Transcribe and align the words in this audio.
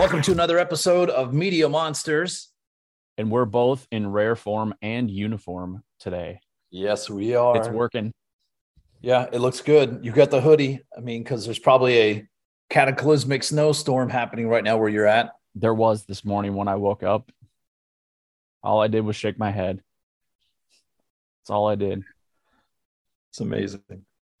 Welcome 0.00 0.22
to 0.22 0.32
another 0.32 0.58
episode 0.58 1.10
of 1.10 1.34
Media 1.34 1.68
Monsters. 1.68 2.48
And 3.18 3.30
we're 3.30 3.44
both 3.44 3.86
in 3.92 4.10
rare 4.10 4.34
form 4.34 4.72
and 4.80 5.10
uniform 5.10 5.82
today. 5.98 6.40
Yes, 6.70 7.10
we 7.10 7.34
are. 7.34 7.54
It's 7.58 7.68
working. 7.68 8.10
Yeah, 9.02 9.26
it 9.30 9.40
looks 9.40 9.60
good. 9.60 10.00
You 10.02 10.12
got 10.12 10.30
the 10.30 10.40
hoodie. 10.40 10.80
I 10.96 11.00
mean, 11.00 11.22
because 11.22 11.44
there's 11.44 11.58
probably 11.58 11.98
a 11.98 12.26
cataclysmic 12.70 13.42
snowstorm 13.42 14.08
happening 14.08 14.48
right 14.48 14.64
now 14.64 14.78
where 14.78 14.88
you're 14.88 15.06
at. 15.06 15.32
There 15.54 15.74
was 15.74 16.06
this 16.06 16.24
morning 16.24 16.54
when 16.54 16.66
I 16.66 16.76
woke 16.76 17.02
up. 17.02 17.30
All 18.62 18.80
I 18.80 18.88
did 18.88 19.02
was 19.02 19.16
shake 19.16 19.38
my 19.38 19.50
head. 19.50 19.82
That's 21.42 21.50
all 21.50 21.68
I 21.68 21.74
did. 21.74 22.04
It's 23.32 23.40
amazing. 23.40 23.82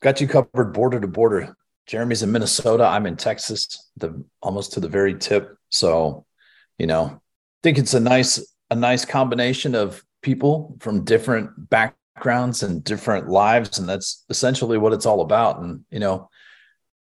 Got 0.00 0.22
you 0.22 0.26
covered 0.26 0.72
border 0.72 0.98
to 0.98 1.06
border. 1.06 1.54
Jeremy's 1.86 2.22
in 2.22 2.32
Minnesota. 2.32 2.84
I'm 2.84 3.06
in 3.06 3.16
Texas, 3.16 3.90
the 3.96 4.24
almost 4.42 4.72
to 4.74 4.80
the 4.80 4.88
very 4.88 5.14
tip. 5.14 5.56
So, 5.70 6.24
you 6.78 6.86
know, 6.86 7.06
I 7.06 7.18
think 7.62 7.78
it's 7.78 7.94
a 7.94 8.00
nice 8.00 8.54
a 8.70 8.76
nice 8.76 9.04
combination 9.04 9.74
of 9.74 10.04
people 10.22 10.76
from 10.80 11.04
different 11.04 11.68
backgrounds 11.68 12.62
and 12.62 12.84
different 12.84 13.28
lives, 13.28 13.78
and 13.78 13.88
that's 13.88 14.24
essentially 14.30 14.78
what 14.78 14.92
it's 14.92 15.06
all 15.06 15.20
about. 15.20 15.60
And 15.60 15.84
you 15.90 15.98
know, 15.98 16.30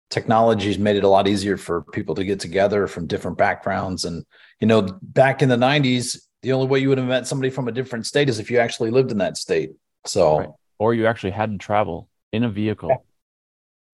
technology's 0.10 0.80
made 0.80 0.96
it 0.96 1.04
a 1.04 1.10
lot 1.10 1.28
easier 1.28 1.58
for 1.58 1.82
people 1.82 2.16
to 2.16 2.24
get 2.24 2.40
together 2.40 2.88
from 2.88 3.08
different 3.08 3.38
backgrounds. 3.38 4.06
And 4.06 4.26
you 4.62 4.68
know, 4.68 4.98
back 5.02 5.42
in 5.42 5.50
the 5.50 5.58
'90s, 5.58 6.18
the 6.44 6.54
only 6.54 6.68
way 6.68 6.80
you 6.80 6.90
would 6.90 6.98
have 6.98 7.08
met 7.08 7.28
somebody 7.28 7.50
from 7.50 7.68
a 7.68 7.74
different 7.74 8.06
state 8.06 8.30
is 8.30 8.40
if 8.40 8.50
you 8.50 8.60
actually 8.60 8.92
lived 8.92 9.12
in 9.12 9.18
that 9.18 9.36
state. 9.36 9.72
So, 10.06 10.40
right. 10.40 10.50
or 10.80 10.94
you 10.94 11.08
actually 11.08 11.32
had 11.32 11.52
to 11.52 11.58
travel 11.58 12.08
in 12.32 12.46
a 12.46 12.50
vehicle. 12.50 13.04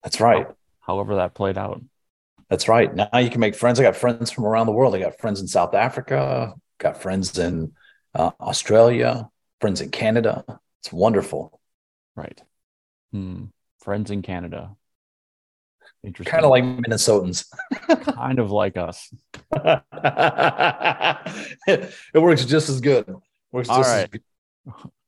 That's 0.04 0.20
right 0.20 0.46
however 0.86 1.16
that 1.16 1.34
played 1.34 1.58
out. 1.58 1.82
That's 2.48 2.68
right. 2.68 2.94
Now 2.94 3.08
you 3.18 3.30
can 3.30 3.40
make 3.40 3.54
friends. 3.54 3.80
I 3.80 3.82
got 3.82 3.96
friends 3.96 4.30
from 4.30 4.44
around 4.44 4.66
the 4.66 4.72
world. 4.72 4.94
I 4.94 5.00
got 5.00 5.18
friends 5.18 5.40
in 5.40 5.48
South 5.48 5.74
Africa, 5.74 6.54
got 6.78 7.00
friends 7.00 7.38
in 7.38 7.72
uh, 8.14 8.30
Australia, 8.40 9.28
friends 9.60 9.80
in 9.80 9.90
Canada. 9.90 10.44
It's 10.80 10.92
wonderful. 10.92 11.58
Right. 12.14 12.40
Hmm. 13.12 13.44
Friends 13.80 14.10
in 14.10 14.22
Canada. 14.22 14.76
Interesting. 16.02 16.30
Kind 16.30 16.44
of 16.44 16.50
like 16.50 16.64
Minnesotans. 16.64 17.46
kind 18.14 18.38
of 18.38 18.50
like 18.50 18.76
us. 18.76 19.12
it 21.66 21.92
works 22.14 22.44
just 22.44 22.68
as 22.68 22.82
good. 22.82 23.14
Works 23.52 23.70
All 23.70 23.82
right. 23.82 24.10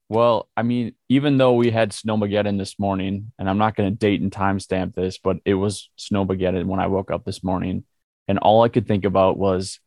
Well, 0.08 0.48
I 0.56 0.62
mean, 0.62 0.94
even 1.08 1.36
though 1.36 1.54
we 1.54 1.70
had 1.70 1.90
Snowmageddon 1.90 2.58
this 2.58 2.78
morning, 2.78 3.32
and 3.38 3.50
I'm 3.50 3.58
not 3.58 3.74
going 3.74 3.90
to 3.90 3.96
date 3.96 4.20
and 4.20 4.30
timestamp 4.30 4.94
this, 4.94 5.18
but 5.18 5.38
it 5.44 5.54
was 5.54 5.90
Snowmageddon 5.98 6.66
when 6.66 6.78
I 6.78 6.86
woke 6.86 7.10
up 7.10 7.24
this 7.24 7.42
morning. 7.42 7.84
And 8.28 8.38
all 8.38 8.62
I 8.62 8.68
could 8.68 8.86
think 8.86 9.04
about 9.04 9.36
was, 9.36 9.80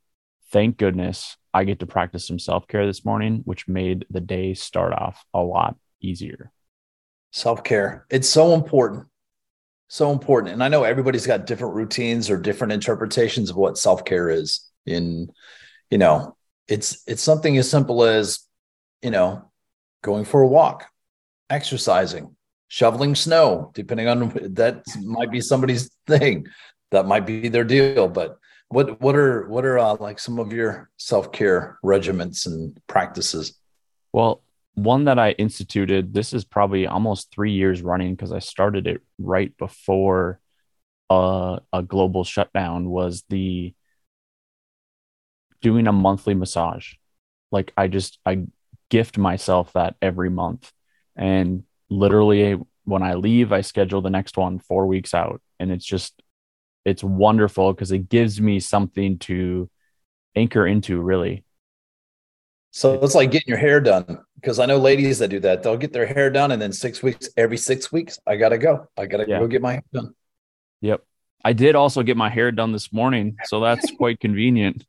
thank 0.50 0.76
goodness 0.76 1.36
I 1.54 1.64
get 1.64 1.80
to 1.80 1.86
practice 1.86 2.26
some 2.26 2.38
self 2.38 2.68
care 2.68 2.86
this 2.86 3.04
morning, 3.04 3.42
which 3.44 3.66
made 3.66 4.06
the 4.10 4.20
day 4.20 4.54
start 4.54 4.92
off 4.92 5.24
a 5.32 5.40
lot 5.40 5.76
easier. 6.00 6.52
Self 7.32 7.64
care. 7.64 8.06
It's 8.10 8.28
so 8.28 8.54
important. 8.54 9.06
So 9.88 10.12
important. 10.12 10.52
And 10.52 10.62
I 10.62 10.68
know 10.68 10.84
everybody's 10.84 11.26
got 11.26 11.46
different 11.46 11.74
routines 11.74 12.30
or 12.30 12.36
different 12.36 12.72
interpretations 12.72 13.50
of 13.50 13.56
what 13.56 13.78
self 13.78 14.04
care 14.04 14.28
is. 14.28 14.66
In, 14.86 15.30
you 15.90 15.98
know, 15.98 16.36
it's 16.68 17.02
it's 17.06 17.22
something 17.22 17.56
as 17.58 17.70
simple 17.70 18.04
as, 18.04 18.40
you 19.02 19.10
know, 19.10 19.49
going 20.02 20.24
for 20.24 20.42
a 20.42 20.46
walk, 20.46 20.86
exercising, 21.48 22.36
shoveling 22.68 23.14
snow, 23.14 23.70
depending 23.74 24.08
on 24.08 24.28
that 24.54 24.82
might 25.02 25.30
be 25.30 25.40
somebody's 25.40 25.90
thing. 26.06 26.46
That 26.90 27.06
might 27.06 27.26
be 27.26 27.48
their 27.48 27.64
deal. 27.64 28.08
But 28.08 28.36
what 28.68 29.00
what 29.00 29.16
are 29.16 29.46
what 29.48 29.64
are 29.64 29.78
uh, 29.78 29.96
like 30.00 30.18
some 30.18 30.38
of 30.38 30.52
your 30.52 30.90
self 30.96 31.32
care 31.32 31.78
regiments 31.82 32.46
and 32.46 32.78
practices? 32.86 33.58
Well, 34.12 34.42
one 34.74 35.04
that 35.04 35.18
I 35.18 35.32
instituted. 35.32 36.14
This 36.14 36.32
is 36.32 36.44
probably 36.44 36.86
almost 36.86 37.30
three 37.32 37.52
years 37.52 37.82
running 37.82 38.14
because 38.14 38.32
I 38.32 38.40
started 38.40 38.86
it 38.86 39.02
right 39.18 39.56
before 39.56 40.40
uh, 41.10 41.60
a 41.72 41.82
global 41.82 42.24
shutdown. 42.24 42.90
Was 42.90 43.24
the 43.28 43.72
doing 45.60 45.86
a 45.86 45.92
monthly 45.92 46.34
massage. 46.34 46.94
Like 47.52 47.72
I 47.76 47.88
just 47.88 48.18
I 48.24 48.44
gift 48.90 49.16
myself 49.16 49.72
that 49.72 49.96
every 50.02 50.28
month. 50.28 50.70
And 51.16 51.64
literally, 51.88 52.58
when 52.84 53.02
I 53.02 53.14
leave, 53.14 53.52
I 53.52 53.62
schedule 53.62 54.02
the 54.02 54.10
next 54.10 54.36
one 54.36 54.58
four 54.58 54.86
weeks 54.86 55.14
out. 55.14 55.40
And 55.58 55.70
it's 55.70 55.84
just, 55.84 56.22
it's 56.84 57.02
wonderful 57.02 57.72
because 57.72 57.92
it 57.92 58.08
gives 58.08 58.40
me 58.40 58.60
something 58.60 59.18
to 59.20 59.70
anchor 60.36 60.66
into, 60.66 61.00
really. 61.00 61.44
So 62.72 62.94
it's 63.02 63.14
like 63.14 63.30
getting 63.30 63.48
your 63.48 63.58
hair 63.58 63.80
done 63.80 64.20
because 64.36 64.58
I 64.58 64.66
know 64.66 64.78
ladies 64.78 65.18
that 65.18 65.28
do 65.28 65.40
that. 65.40 65.62
They'll 65.62 65.76
get 65.76 65.92
their 65.92 66.06
hair 66.06 66.30
done 66.30 66.52
and 66.52 66.62
then 66.62 66.72
six 66.72 67.02
weeks, 67.02 67.28
every 67.36 67.56
six 67.56 67.90
weeks, 67.90 68.18
I 68.26 68.36
got 68.36 68.50
to 68.50 68.58
go. 68.58 68.86
I 68.96 69.06
got 69.06 69.18
to 69.18 69.28
yeah. 69.28 69.40
go 69.40 69.48
get 69.48 69.60
my 69.60 69.72
hair 69.72 69.84
done. 69.92 70.14
Yep. 70.80 71.02
I 71.44 71.52
did 71.52 71.74
also 71.74 72.02
get 72.02 72.16
my 72.16 72.28
hair 72.28 72.52
done 72.52 72.72
this 72.72 72.92
morning. 72.92 73.36
So 73.44 73.60
that's 73.60 73.90
quite 73.92 74.20
convenient. 74.20 74.84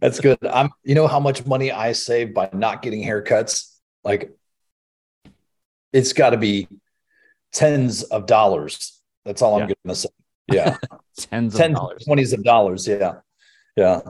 That's 0.00 0.20
good. 0.20 0.38
I'm 0.44 0.70
you 0.82 0.94
know 0.94 1.06
how 1.06 1.20
much 1.20 1.46
money 1.46 1.70
I 1.72 1.92
save 1.92 2.34
by 2.34 2.50
not 2.52 2.82
getting 2.82 3.02
haircuts? 3.02 3.76
Like 4.04 4.36
it's 5.92 6.12
got 6.12 6.30
to 6.30 6.36
be 6.36 6.68
tens 7.52 8.02
of 8.02 8.26
dollars. 8.26 9.00
That's 9.24 9.42
all 9.42 9.60
I'm 9.60 9.72
gonna 9.84 9.94
say. 9.94 10.08
Yeah. 10.52 10.76
tens, 11.18 11.54
tens 11.54 11.74
of 11.74 11.74
dollars. 11.74 12.04
Twenties 12.04 12.32
of 12.32 12.44
dollars. 12.44 12.86
Yeah. 12.86 13.16
Yeah. 13.76 14.00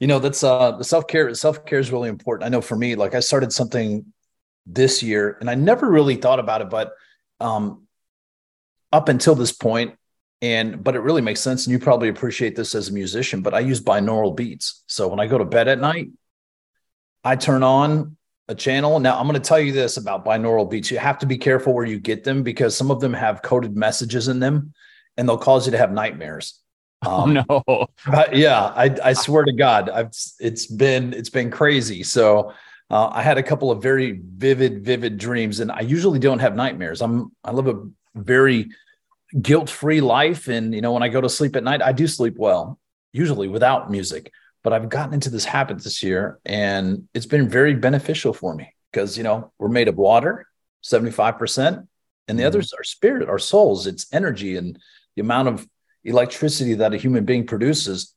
You 0.00 0.06
know, 0.06 0.18
that's 0.18 0.44
uh 0.44 0.82
self-care, 0.82 1.34
self-care 1.34 1.78
is 1.78 1.90
really 1.90 2.08
important. 2.08 2.46
I 2.46 2.50
know 2.50 2.60
for 2.60 2.76
me, 2.76 2.94
like 2.94 3.14
I 3.14 3.20
started 3.20 3.52
something 3.52 4.12
this 4.66 5.02
year 5.02 5.36
and 5.40 5.48
I 5.48 5.54
never 5.54 5.88
really 5.88 6.16
thought 6.16 6.40
about 6.40 6.60
it, 6.62 6.70
but 6.70 6.92
um 7.40 7.86
up 8.92 9.08
until 9.08 9.34
this 9.34 9.52
point, 9.52 9.94
and 10.42 10.82
but 10.84 10.94
it 10.94 11.00
really 11.00 11.22
makes 11.22 11.40
sense 11.40 11.66
and 11.66 11.72
you 11.72 11.78
probably 11.78 12.08
appreciate 12.08 12.54
this 12.56 12.74
as 12.74 12.88
a 12.88 12.92
musician 12.92 13.40
but 13.40 13.54
i 13.54 13.60
use 13.60 13.80
binaural 13.80 14.36
beats. 14.36 14.84
So 14.86 15.08
when 15.08 15.20
i 15.20 15.26
go 15.26 15.38
to 15.38 15.44
bed 15.44 15.68
at 15.68 15.78
night 15.78 16.10
i 17.24 17.36
turn 17.36 17.62
on 17.62 18.16
a 18.48 18.54
channel. 18.54 19.00
Now 19.00 19.18
i'm 19.18 19.26
going 19.26 19.40
to 19.40 19.48
tell 19.48 19.58
you 19.58 19.72
this 19.72 19.96
about 19.96 20.24
binaural 20.24 20.70
beats. 20.70 20.90
You 20.90 20.98
have 20.98 21.18
to 21.18 21.26
be 21.26 21.38
careful 21.38 21.74
where 21.74 21.84
you 21.84 21.98
get 21.98 22.22
them 22.22 22.42
because 22.42 22.76
some 22.76 22.90
of 22.90 23.00
them 23.00 23.12
have 23.12 23.42
coded 23.42 23.76
messages 23.76 24.28
in 24.28 24.38
them 24.38 24.72
and 25.16 25.28
they'll 25.28 25.38
cause 25.38 25.66
you 25.66 25.72
to 25.72 25.78
have 25.78 25.92
nightmares. 25.92 26.60
Oh, 27.04 27.20
um, 27.20 27.44
oh 27.50 27.64
no 27.68 27.86
yeah 28.32 28.72
I, 28.74 28.96
I 29.04 29.12
swear 29.12 29.44
to 29.44 29.52
god 29.52 29.90
i've 29.90 30.12
it's 30.40 30.64
been 30.64 31.12
it's 31.12 31.28
been 31.28 31.50
crazy. 31.50 32.02
So 32.02 32.54
uh, 32.90 33.08
i 33.08 33.20
had 33.20 33.36
a 33.36 33.42
couple 33.42 33.70
of 33.70 33.82
very 33.82 34.22
vivid 34.24 34.82
vivid 34.82 35.18
dreams 35.18 35.60
and 35.60 35.70
i 35.70 35.80
usually 35.80 36.18
don't 36.18 36.38
have 36.38 36.56
nightmares. 36.56 37.02
I'm 37.02 37.32
i 37.44 37.52
live 37.52 37.68
a 37.68 37.86
very 38.14 38.70
guilt-free 39.40 40.00
life 40.00 40.48
and 40.48 40.74
you 40.74 40.80
know 40.80 40.92
when 40.92 41.02
i 41.02 41.08
go 41.08 41.20
to 41.20 41.28
sleep 41.28 41.56
at 41.56 41.64
night 41.64 41.82
i 41.82 41.92
do 41.92 42.06
sleep 42.06 42.34
well 42.38 42.78
usually 43.12 43.48
without 43.48 43.90
music 43.90 44.32
but 44.62 44.72
i've 44.72 44.88
gotten 44.88 45.14
into 45.14 45.30
this 45.30 45.44
habit 45.44 45.82
this 45.82 46.02
year 46.02 46.38
and 46.44 47.08
it's 47.12 47.26
been 47.26 47.48
very 47.48 47.74
beneficial 47.74 48.32
for 48.32 48.54
me 48.54 48.72
because 48.90 49.16
you 49.16 49.22
know 49.22 49.52
we're 49.58 49.68
made 49.68 49.88
of 49.88 49.96
water 49.96 50.46
75% 50.82 51.86
and 52.28 52.38
the 52.38 52.42
mm-hmm. 52.42 52.46
others 52.46 52.72
are 52.72 52.84
spirit 52.84 53.28
our 53.28 53.38
souls 53.38 53.86
it's 53.86 54.06
energy 54.12 54.56
and 54.56 54.78
the 55.16 55.22
amount 55.22 55.48
of 55.48 55.66
electricity 56.04 56.74
that 56.74 56.94
a 56.94 56.96
human 56.96 57.24
being 57.24 57.46
produces 57.46 58.14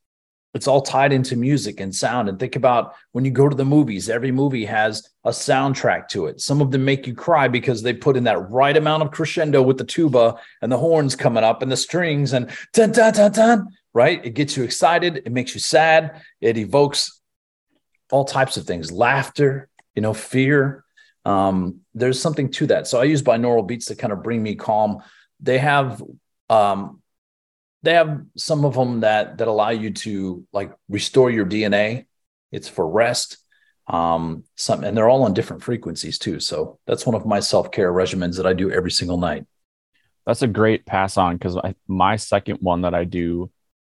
it's 0.53 0.67
all 0.67 0.81
tied 0.81 1.13
into 1.13 1.35
music 1.35 1.79
and 1.79 1.93
sound. 1.93 2.27
And 2.27 2.39
think 2.39 2.55
about 2.55 2.95
when 3.11 3.23
you 3.23 3.31
go 3.31 3.47
to 3.47 3.55
the 3.55 3.65
movies, 3.65 4.09
every 4.09 4.31
movie 4.31 4.65
has 4.65 5.07
a 5.23 5.29
soundtrack 5.29 6.07
to 6.09 6.25
it. 6.25 6.41
Some 6.41 6.59
of 6.59 6.71
them 6.71 6.83
make 6.83 7.05
you 7.05 7.13
cry 7.13 7.47
because 7.47 7.83
they 7.83 7.93
put 7.93 8.17
in 8.17 8.23
that 8.23 8.49
right 8.49 8.75
amount 8.75 9.03
of 9.03 9.11
crescendo 9.11 9.61
with 9.61 9.77
the 9.77 9.83
tuba 9.83 10.39
and 10.61 10.71
the 10.71 10.77
horns 10.77 11.15
coming 11.15 11.43
up 11.43 11.61
and 11.61 11.71
the 11.71 11.77
strings 11.77 12.33
and 12.33 12.49
dun 12.73 12.91
dun 12.91 13.13
dun 13.13 13.31
dun, 13.31 13.67
right? 13.93 14.25
It 14.25 14.31
gets 14.31 14.57
you 14.57 14.63
excited, 14.63 15.17
it 15.17 15.31
makes 15.31 15.53
you 15.53 15.59
sad, 15.59 16.21
it 16.41 16.57
evokes 16.57 17.21
all 18.11 18.25
types 18.25 18.57
of 18.57 18.65
things, 18.65 18.91
laughter, 18.91 19.69
you 19.93 20.01
know, 20.01 20.15
fear. 20.15 20.83
Um, 21.25 21.81
there's 21.93 22.19
something 22.19 22.49
to 22.51 22.67
that. 22.67 22.87
So 22.87 22.99
I 22.99 23.03
use 23.03 23.21
binaural 23.21 23.67
beats 23.67 23.85
to 23.87 23.95
kind 23.95 24.11
of 24.11 24.23
bring 24.23 24.41
me 24.41 24.55
calm. 24.55 25.03
They 25.41 25.59
have 25.59 26.01
um, 26.49 26.98
they 27.83 27.93
have 27.93 28.21
some 28.35 28.65
of 28.65 28.73
them 28.73 29.01
that 29.01 29.37
that 29.37 29.47
allow 29.47 29.69
you 29.69 29.91
to 29.91 30.45
like 30.51 30.71
restore 30.89 31.29
your 31.31 31.45
DNA. 31.45 32.05
It's 32.51 32.67
for 32.67 32.87
rest. 32.87 33.37
Um, 33.87 34.43
some 34.55 34.83
and 34.83 34.95
they're 34.95 35.09
all 35.09 35.23
on 35.23 35.33
different 35.33 35.63
frequencies 35.63 36.19
too. 36.19 36.39
So 36.39 36.79
that's 36.85 37.05
one 37.05 37.15
of 37.15 37.25
my 37.25 37.39
self 37.39 37.71
care 37.71 37.91
regimens 37.91 38.37
that 38.37 38.45
I 38.45 38.53
do 38.53 38.71
every 38.71 38.91
single 38.91 39.17
night. 39.17 39.45
That's 40.25 40.41
a 40.41 40.47
great 40.47 40.85
pass 40.85 41.17
on 41.17 41.37
because 41.37 41.57
my 41.87 42.15
second 42.17 42.57
one 42.61 42.81
that 42.81 42.93
I 42.93 43.03
do, 43.03 43.49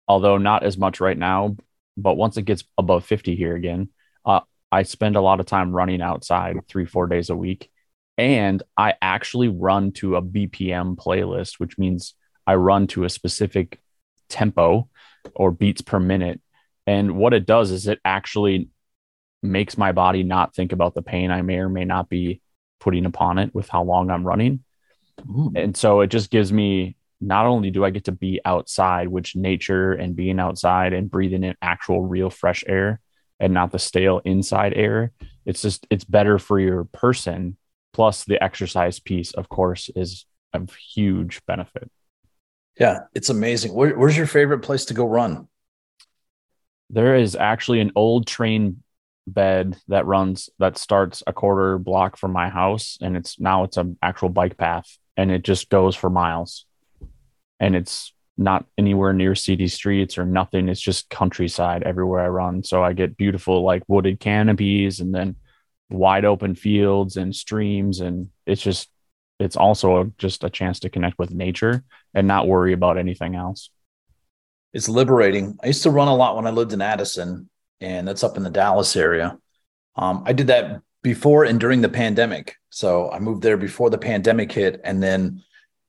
although 0.07 0.37
not 0.37 0.63
as 0.63 0.77
much 0.77 0.99
right 0.99 1.17
now, 1.17 1.55
but 1.95 2.17
once 2.17 2.35
it 2.35 2.43
gets 2.43 2.63
above 2.77 3.05
50 3.05 3.35
here 3.35 3.55
again, 3.55 3.89
uh, 4.25 4.41
I 4.71 4.83
spend 4.83 5.15
a 5.15 5.21
lot 5.21 5.39
of 5.39 5.45
time 5.45 5.71
running 5.71 6.01
outside 6.01 6.57
three, 6.67 6.85
four 6.85 7.07
days 7.07 7.29
a 7.29 7.35
week. 7.35 7.69
And 8.17 8.61
I 8.75 8.95
actually 9.01 9.47
run 9.47 9.91
to 9.93 10.15
a 10.15 10.21
BPM 10.21 10.95
playlist, 10.95 11.53
which 11.59 11.77
means 11.77 12.15
I 12.47 12.55
run 12.55 12.87
to 12.87 13.03
a 13.03 13.09
specific 13.09 13.79
tempo 14.29 14.89
or 15.33 15.51
beats 15.51 15.81
per 15.81 15.99
minute. 15.99 16.41
And 16.87 17.17
what 17.17 17.33
it 17.33 17.45
does 17.45 17.71
is 17.71 17.87
it 17.87 17.99
actually 18.05 18.69
makes 19.41 19.77
my 19.77 19.91
body 19.91 20.23
not 20.23 20.55
think 20.55 20.71
about 20.71 20.93
the 20.93 21.01
pain 21.01 21.31
I 21.31 21.41
may 21.41 21.57
or 21.57 21.69
may 21.69 21.85
not 21.85 22.09
be 22.09 22.41
putting 22.79 23.05
upon 23.05 23.39
it 23.39 23.53
with 23.53 23.69
how 23.69 23.83
long 23.83 24.09
I'm 24.09 24.25
running. 24.25 24.63
Mm. 25.21 25.51
And 25.55 25.77
so 25.77 26.01
it 26.01 26.07
just 26.07 26.29
gives 26.29 26.51
me 26.51 26.95
not 27.21 27.45
only 27.45 27.71
do 27.71 27.85
I 27.85 27.89
get 27.89 28.05
to 28.05 28.11
be 28.11 28.41
outside, 28.45 29.07
which 29.07 29.35
nature 29.35 29.93
and 29.93 30.15
being 30.15 30.39
outside 30.39 30.93
and 30.93 31.09
breathing 31.09 31.43
in 31.43 31.55
actual 31.61 32.03
real 32.03 32.29
fresh 32.29 32.63
air 32.67 32.99
and 33.39 33.53
not 33.53 33.71
the 33.71 33.79
stale 33.79 34.21
inside 34.25 34.73
air, 34.73 35.11
it's 35.45 35.61
just 35.61 35.87
it's 35.89 36.03
better 36.03 36.37
for 36.37 36.59
your 36.59 36.83
person. 36.85 37.57
Plus 37.93 38.25
the 38.25 38.43
exercise 38.43 38.99
piece, 38.99 39.31
of 39.33 39.47
course, 39.47 39.89
is 39.95 40.25
of 40.53 40.73
huge 40.75 41.41
benefit. 41.45 41.89
Yeah, 42.77 43.01
it's 43.13 43.29
amazing. 43.29 43.73
Where, 43.73 43.97
where's 43.97 44.17
your 44.17 44.27
favorite 44.27 44.59
place 44.59 44.85
to 44.85 44.93
go 44.93 45.05
run? 45.05 45.47
There 46.89 47.15
is 47.15 47.35
actually 47.35 47.79
an 47.81 47.91
old 47.95 48.27
train 48.27 48.83
bed 49.27 49.77
that 49.87 50.05
runs 50.05 50.49
that 50.59 50.77
starts 50.77 51.23
a 51.25 51.33
quarter 51.33 51.79
block 51.79 52.15
from 52.17 52.31
my 52.31 52.49
house 52.49 52.97
and 53.01 53.17
it's 53.17 53.39
now 53.39 53.63
it's 53.63 53.77
an 53.77 53.97
actual 54.03 54.29
bike 54.29 54.55
path 54.55 54.97
and 55.17 55.31
it 55.31 55.43
just 55.43 55.69
goes 55.69 55.95
for 55.95 56.09
miles 56.09 56.65
and 57.59 57.75
it's 57.75 58.13
not 58.37 58.65
anywhere 58.77 59.13
near 59.13 59.33
city 59.33 59.67
streets 59.67 60.17
or 60.17 60.25
nothing 60.25 60.69
it's 60.69 60.79
just 60.79 61.09
countryside 61.09 61.81
everywhere 61.81 62.19
i 62.19 62.27
run 62.27 62.63
so 62.63 62.83
i 62.83 62.93
get 62.93 63.17
beautiful 63.17 63.63
like 63.63 63.81
wooded 63.87 64.19
canopies 64.19 64.99
and 64.99 65.15
then 65.15 65.35
wide 65.89 66.25
open 66.25 66.53
fields 66.53 67.17
and 67.17 67.35
streams 67.35 68.01
and 68.01 68.29
it's 68.45 68.61
just 68.61 68.89
it's 69.39 69.55
also 69.55 70.11
just 70.17 70.43
a 70.43 70.49
chance 70.49 70.79
to 70.79 70.89
connect 70.89 71.19
with 71.19 71.31
nature 71.31 71.83
and 72.13 72.27
not 72.27 72.47
worry 72.47 72.73
about 72.73 72.97
anything 72.97 73.35
else 73.35 73.69
it's 74.73 74.89
liberating 74.89 75.57
i 75.63 75.67
used 75.67 75.83
to 75.83 75.89
run 75.89 76.07
a 76.07 76.15
lot 76.15 76.35
when 76.35 76.47
i 76.47 76.51
lived 76.51 76.73
in 76.73 76.81
addison 76.81 77.49
and 77.81 78.07
that's 78.07 78.23
up 78.23 78.37
in 78.37 78.43
the 78.43 78.49
Dallas 78.49 78.95
area. 78.95 79.37
Um, 79.95 80.23
I 80.25 80.33
did 80.33 80.47
that 80.47 80.81
before 81.03 81.43
and 81.43 81.59
during 81.59 81.81
the 81.81 81.89
pandemic. 81.89 82.55
So 82.69 83.11
I 83.11 83.19
moved 83.19 83.43
there 83.43 83.57
before 83.57 83.89
the 83.89 83.97
pandemic 83.97 84.51
hit. 84.51 84.81
And 84.83 85.01
then 85.01 85.43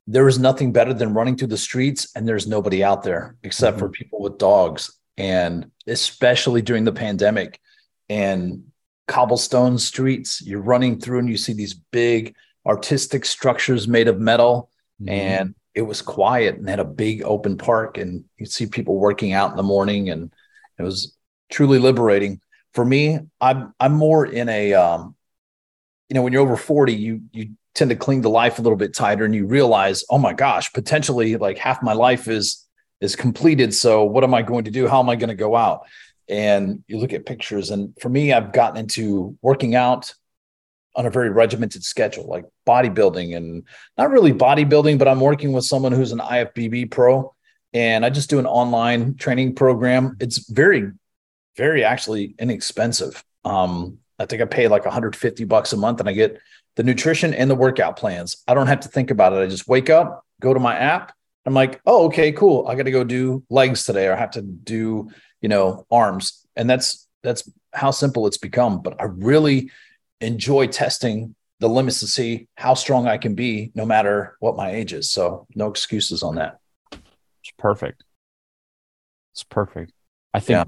there 0.05 0.25
was 0.25 0.39
nothing 0.39 0.71
better 0.71 0.93
than 0.93 1.13
running 1.13 1.35
through 1.35 1.49
the 1.49 1.57
streets 1.57 2.09
and 2.15 2.27
there's 2.27 2.47
nobody 2.47 2.83
out 2.83 3.03
there 3.03 3.35
except 3.43 3.77
mm-hmm. 3.77 3.87
for 3.87 3.91
people 3.91 4.21
with 4.21 4.37
dogs. 4.37 4.97
And 5.17 5.71
especially 5.87 6.61
during 6.61 6.83
the 6.83 6.91
pandemic 6.91 7.59
and 8.09 8.63
cobblestone 9.07 9.79
streets, 9.79 10.41
you're 10.45 10.61
running 10.61 10.99
through 10.99 11.19
and 11.19 11.29
you 11.29 11.37
see 11.37 11.53
these 11.53 11.73
big 11.73 12.35
artistic 12.67 13.25
structures 13.25 13.87
made 13.87 14.07
of 14.07 14.19
metal. 14.19 14.69
Mm-hmm. 15.01 15.09
And 15.09 15.55
it 15.73 15.83
was 15.83 16.01
quiet 16.01 16.55
and 16.55 16.67
had 16.67 16.79
a 16.79 16.85
big 16.85 17.23
open 17.23 17.57
park. 17.57 17.97
And 17.97 18.25
you'd 18.37 18.51
see 18.51 18.65
people 18.65 18.97
working 18.97 19.33
out 19.33 19.51
in 19.51 19.57
the 19.57 19.63
morning. 19.63 20.09
And 20.09 20.31
it 20.77 20.83
was 20.83 21.15
truly 21.49 21.79
liberating. 21.79 22.41
For 22.73 22.85
me, 22.85 23.19
I'm 23.41 23.73
I'm 23.79 23.93
more 23.93 24.25
in 24.25 24.49
a 24.49 24.73
um, 24.73 25.15
you 26.09 26.13
know, 26.13 26.21
when 26.21 26.33
you're 26.33 26.41
over 26.41 26.57
40, 26.57 26.93
you 26.93 27.21
you 27.31 27.49
tend 27.73 27.89
to 27.89 27.95
cling 27.95 28.23
to 28.23 28.29
life 28.29 28.57
a 28.57 28.61
little 28.61 28.77
bit 28.77 28.93
tighter 28.93 29.23
and 29.23 29.35
you 29.35 29.45
realize, 29.45 30.03
oh 30.09 30.17
my 30.17 30.33
gosh, 30.33 30.73
potentially 30.73 31.37
like 31.37 31.57
half 31.57 31.83
my 31.83 31.93
life 31.93 32.27
is 32.27 32.65
is 32.99 33.15
completed. 33.15 33.73
So 33.73 34.03
what 34.03 34.23
am 34.23 34.33
I 34.33 34.41
going 34.41 34.65
to 34.65 34.71
do? 34.71 34.87
How 34.87 34.99
am 34.99 35.09
I 35.09 35.15
going 35.15 35.29
to 35.29 35.35
go 35.35 35.55
out? 35.55 35.85
And 36.27 36.83
you 36.87 36.97
look 36.97 37.13
at 37.13 37.25
pictures. 37.25 37.69
And 37.69 37.93
for 38.01 38.09
me, 38.09 38.33
I've 38.33 38.51
gotten 38.51 38.77
into 38.77 39.37
working 39.41 39.75
out 39.75 40.13
on 40.97 41.05
a 41.05 41.09
very 41.09 41.29
regimented 41.29 41.83
schedule, 41.83 42.25
like 42.25 42.43
bodybuilding 42.67 43.37
and 43.37 43.63
not 43.97 44.09
really 44.09 44.33
bodybuilding, 44.33 44.97
but 44.97 45.07
I'm 45.07 45.21
working 45.21 45.53
with 45.53 45.63
someone 45.63 45.93
who's 45.93 46.11
an 46.11 46.19
IFBB 46.19 46.91
pro. 46.91 47.33
And 47.73 48.03
I 48.03 48.09
just 48.09 48.29
do 48.29 48.39
an 48.39 48.47
online 48.47 49.15
training 49.15 49.55
program. 49.55 50.17
It's 50.19 50.49
very 50.49 50.91
very 51.57 51.83
actually 51.83 52.35
inexpensive. 52.39 53.23
Um, 53.43 53.97
I 54.19 54.25
think 54.25 54.41
I 54.41 54.45
pay 54.45 54.67
like 54.67 54.85
150 54.85 55.43
bucks 55.45 55.73
a 55.73 55.77
month 55.77 55.99
and 55.99 56.07
I 56.07 56.13
get 56.13 56.39
the 56.75 56.83
nutrition 56.83 57.33
and 57.33 57.49
the 57.49 57.55
workout 57.55 57.97
plans. 57.97 58.43
I 58.47 58.53
don't 58.53 58.67
have 58.67 58.81
to 58.81 58.87
think 58.87 59.11
about 59.11 59.33
it. 59.33 59.37
I 59.37 59.47
just 59.47 59.67
wake 59.67 59.89
up, 59.89 60.23
go 60.39 60.53
to 60.53 60.59
my 60.59 60.75
app. 60.75 61.13
I'm 61.45 61.53
like, 61.53 61.81
oh, 61.85 62.05
okay, 62.05 62.31
cool. 62.31 62.67
I 62.67 62.75
got 62.75 62.83
to 62.83 62.91
go 62.91 63.03
do 63.03 63.43
legs 63.49 63.85
today, 63.85 64.07
or 64.07 64.13
I 64.13 64.17
have 64.17 64.31
to 64.31 64.41
do, 64.41 65.09
you 65.41 65.49
know, 65.49 65.85
arms. 65.89 66.45
And 66.55 66.69
that's 66.69 67.07
that's 67.23 67.49
how 67.73 67.91
simple 67.91 68.27
it's 68.27 68.37
become. 68.37 68.81
But 68.81 69.01
I 69.01 69.05
really 69.05 69.71
enjoy 70.21 70.67
testing 70.67 71.35
the 71.59 71.67
limits 71.67 71.99
to 72.01 72.07
see 72.07 72.47
how 72.55 72.73
strong 72.73 73.07
I 73.07 73.17
can 73.17 73.35
be, 73.35 73.71
no 73.73 73.85
matter 73.85 74.37
what 74.39 74.55
my 74.55 74.71
age 74.71 74.93
is. 74.93 75.09
So 75.09 75.47
no 75.55 75.67
excuses 75.67 76.23
on 76.23 76.35
that. 76.35 76.59
It's 76.91 77.51
perfect. 77.57 78.03
It's 79.33 79.43
perfect. 79.43 79.91
I 80.33 80.39
think 80.39 80.57
yeah. 80.57 80.63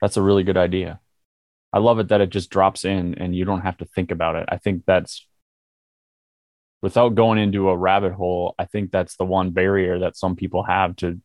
That's 0.00 0.16
a 0.16 0.22
really 0.22 0.44
good 0.44 0.56
idea. 0.56 1.00
I 1.72 1.78
love 1.78 1.98
it 1.98 2.08
that 2.08 2.20
it 2.20 2.30
just 2.30 2.50
drops 2.50 2.84
in 2.84 3.14
and 3.16 3.34
you 3.34 3.44
don't 3.44 3.60
have 3.60 3.76
to 3.78 3.84
think 3.84 4.10
about 4.10 4.36
it. 4.36 4.46
I 4.48 4.56
think 4.56 4.84
that's 4.86 5.26
without 6.82 7.14
going 7.14 7.38
into 7.38 7.68
a 7.68 7.76
rabbit 7.76 8.12
hole, 8.12 8.54
I 8.58 8.64
think 8.64 8.90
that's 8.90 9.16
the 9.16 9.24
one 9.24 9.50
barrier 9.50 10.00
that 10.00 10.16
some 10.16 10.36
people 10.36 10.62
have 10.62 10.96
to 10.96 11.20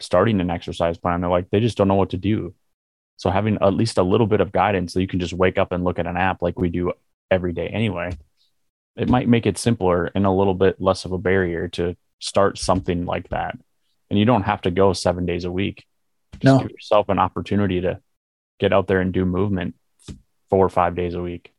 starting 0.00 0.40
an 0.40 0.50
exercise 0.50 0.98
plan. 0.98 1.20
They're 1.20 1.30
like, 1.30 1.50
they 1.50 1.60
just 1.60 1.76
don't 1.76 1.88
know 1.88 1.94
what 1.94 2.10
to 2.10 2.16
do. 2.16 2.54
So 3.16 3.30
having 3.30 3.58
at 3.60 3.74
least 3.74 3.98
a 3.98 4.02
little 4.02 4.26
bit 4.26 4.40
of 4.40 4.52
guidance 4.52 4.92
so 4.92 5.00
you 5.00 5.08
can 5.08 5.20
just 5.20 5.32
wake 5.32 5.58
up 5.58 5.72
and 5.72 5.84
look 5.84 5.98
at 5.98 6.06
an 6.06 6.16
app 6.16 6.42
like 6.42 6.58
we 6.58 6.68
do 6.68 6.92
every 7.30 7.52
day 7.52 7.68
anyway, 7.68 8.16
it 8.96 9.08
might 9.08 9.28
make 9.28 9.46
it 9.46 9.58
simpler 9.58 10.10
and 10.14 10.26
a 10.26 10.30
little 10.30 10.54
bit 10.54 10.80
less 10.80 11.04
of 11.04 11.12
a 11.12 11.18
barrier 11.18 11.68
to 11.68 11.96
start 12.18 12.58
something 12.58 13.06
like 13.06 13.28
that. 13.28 13.56
And 14.10 14.18
you 14.18 14.24
don't 14.24 14.42
have 14.42 14.62
to 14.62 14.70
go 14.70 14.92
seven 14.92 15.26
days 15.26 15.44
a 15.44 15.52
week. 15.52 15.84
Just 16.34 16.44
no. 16.44 16.58
give 16.58 16.70
yourself 16.70 17.08
an 17.08 17.18
opportunity 17.18 17.80
to 17.82 18.00
get 18.58 18.72
out 18.72 18.86
there 18.86 19.00
and 19.00 19.12
do 19.12 19.24
movement 19.24 19.74
four 20.50 20.64
or 20.64 20.70
five 20.70 20.94
days 20.94 21.14
a 21.14 21.22
week. 21.22 21.52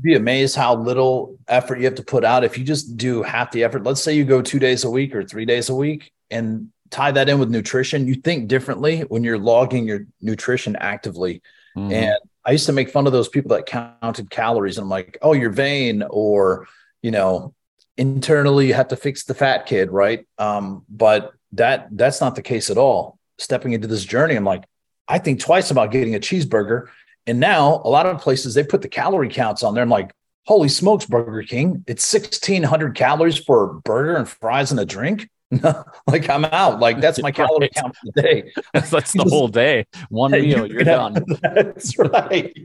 Be 0.00 0.14
amazed 0.14 0.56
how 0.56 0.74
little 0.74 1.38
effort 1.48 1.78
you 1.78 1.84
have 1.84 1.94
to 1.94 2.02
put 2.02 2.24
out. 2.24 2.44
If 2.44 2.58
you 2.58 2.64
just 2.64 2.96
do 2.96 3.22
half 3.22 3.52
the 3.52 3.64
effort, 3.64 3.84
let's 3.84 4.02
say 4.02 4.14
you 4.14 4.24
go 4.24 4.42
two 4.42 4.58
days 4.58 4.84
a 4.84 4.90
week 4.90 5.14
or 5.14 5.24
three 5.24 5.44
days 5.44 5.68
a 5.68 5.74
week 5.74 6.12
and 6.30 6.68
tie 6.90 7.12
that 7.12 7.28
in 7.28 7.38
with 7.38 7.50
nutrition, 7.50 8.06
you 8.06 8.16
think 8.16 8.48
differently 8.48 9.00
when 9.02 9.24
you're 9.24 9.38
logging 9.38 9.86
your 9.86 10.06
nutrition 10.20 10.76
actively. 10.76 11.40
Mm-hmm. 11.76 11.92
And 11.92 12.18
I 12.46 12.52
used 12.52 12.66
to 12.66 12.72
make 12.72 12.90
fun 12.90 13.06
of 13.06 13.12
those 13.12 13.28
people 13.28 13.50
that 13.56 13.66
counted 13.66 14.30
calories. 14.30 14.78
And 14.78 14.84
I'm 14.84 14.88
like, 14.88 15.18
oh, 15.20 15.32
you're 15.32 15.50
vain, 15.50 16.04
or, 16.08 16.68
you 17.02 17.10
know, 17.10 17.54
internally 17.96 18.68
you 18.68 18.74
have 18.74 18.88
to 18.88 18.96
fix 18.96 19.24
the 19.24 19.34
fat 19.34 19.66
kid, 19.66 19.90
right? 19.90 20.26
Um, 20.38 20.84
but 20.88 21.32
that 21.52 21.88
that's 21.90 22.20
not 22.20 22.36
the 22.36 22.42
case 22.42 22.70
at 22.70 22.78
all. 22.78 23.18
Stepping 23.38 23.72
into 23.72 23.88
this 23.88 24.04
journey, 24.04 24.36
I'm 24.36 24.44
like, 24.44 24.64
I 25.08 25.18
think 25.18 25.40
twice 25.40 25.70
about 25.70 25.90
getting 25.90 26.14
a 26.14 26.20
cheeseburger. 26.20 26.86
And 27.26 27.40
now 27.40 27.82
a 27.84 27.88
lot 27.88 28.06
of 28.06 28.20
places 28.20 28.54
they 28.54 28.62
put 28.62 28.82
the 28.82 28.88
calorie 28.88 29.28
counts 29.28 29.62
on 29.62 29.74
there. 29.74 29.82
I'm 29.82 29.90
like, 29.90 30.12
holy 30.46 30.68
smokes, 30.68 31.04
Burger 31.04 31.42
King, 31.42 31.84
it's 31.88 32.12
1600 32.12 32.94
calories 32.94 33.38
for 33.38 33.64
a 33.64 33.74
burger 33.80 34.16
and 34.16 34.28
fries 34.28 34.70
and 34.70 34.78
a 34.78 34.86
drink. 34.86 35.28
like 36.06 36.28
I'm 36.28 36.44
out. 36.46 36.80
Like 36.80 37.00
that's 37.00 37.20
my 37.22 37.30
calorie 37.32 37.70
count 37.74 37.94
for 37.96 38.10
the 38.12 38.22
day. 38.22 38.52
that's, 38.72 39.12
the 39.12 39.24
whole 39.24 39.48
day. 39.48 39.86
One 40.08 40.32
meal, 40.32 40.66
you 40.66 40.74
you're 40.74 40.84
done. 40.84 41.14
Have, 41.14 41.54
that's 41.54 41.98
right. 41.98 42.56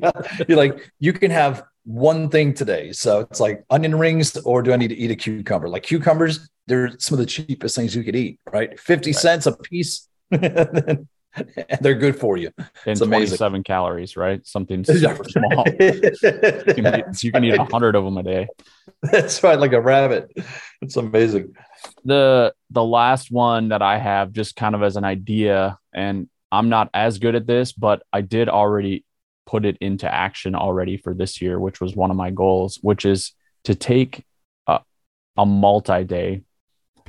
You're 0.47 0.57
like, 0.57 0.91
you 1.00 1.13
can 1.13 1.31
have 1.31 1.63
one 1.83 2.29
thing 2.29 2.53
today. 2.53 2.91
So 2.91 3.19
it's 3.19 3.39
like 3.39 3.63
onion 3.69 3.97
rings, 3.97 4.35
or 4.38 4.61
do 4.61 4.73
I 4.73 4.77
need 4.77 4.89
to 4.89 4.95
eat 4.95 5.11
a 5.11 5.15
cucumber? 5.15 5.69
Like 5.69 5.83
cucumbers, 5.83 6.50
they're 6.67 6.97
some 7.00 7.17
of 7.17 7.19
the 7.19 7.25
cheapest 7.25 7.75
things 7.75 7.95
you 7.95 8.03
could 8.03 8.15
eat, 8.15 8.39
right? 8.51 8.79
50 8.79 9.09
right. 9.09 9.15
cents 9.15 9.45
a 9.45 9.55
piece. 9.55 10.07
they're 10.29 11.95
good 11.95 12.15
for 12.15 12.38
you. 12.38 12.51
And 12.85 12.97
27 12.97 13.63
calories, 13.63 14.17
right? 14.17 14.45
Something 14.45 14.83
super 14.83 15.23
small. 15.23 15.65
you 15.67 16.01
can 16.19 16.95
eat, 17.00 17.23
you 17.23 17.31
can 17.31 17.43
eat 17.43 17.55
a 17.55 17.63
hundred 17.65 17.95
of 17.95 18.03
them 18.03 18.17
a 18.17 18.23
day. 18.23 18.47
That's 19.01 19.41
right, 19.43 19.59
like 19.59 19.73
a 19.73 19.81
rabbit. 19.81 20.31
It's 20.81 20.97
amazing. 20.97 21.53
The 22.03 22.53
the 22.69 22.83
last 22.83 23.31
one 23.31 23.69
that 23.69 23.81
I 23.81 23.97
have, 23.97 24.31
just 24.31 24.55
kind 24.55 24.75
of 24.75 24.83
as 24.83 24.95
an 24.95 25.03
idea, 25.03 25.77
and 25.93 26.29
I'm 26.51 26.69
not 26.69 26.89
as 26.93 27.19
good 27.19 27.35
at 27.35 27.47
this, 27.47 27.71
but 27.71 28.03
I 28.11 28.21
did 28.21 28.50
already 28.50 29.05
put 29.45 29.65
it 29.65 29.77
into 29.81 30.11
action 30.11 30.55
already 30.55 30.97
for 30.97 31.13
this 31.13 31.41
year, 31.41 31.59
which 31.59 31.81
was 31.81 31.95
one 31.95 32.11
of 32.11 32.17
my 32.17 32.31
goals, 32.31 32.79
which 32.81 33.05
is 33.05 33.33
to 33.65 33.75
take 33.75 34.25
a, 34.67 34.79
a 35.38 35.45
multi 35.45 36.03
day, 36.03 36.43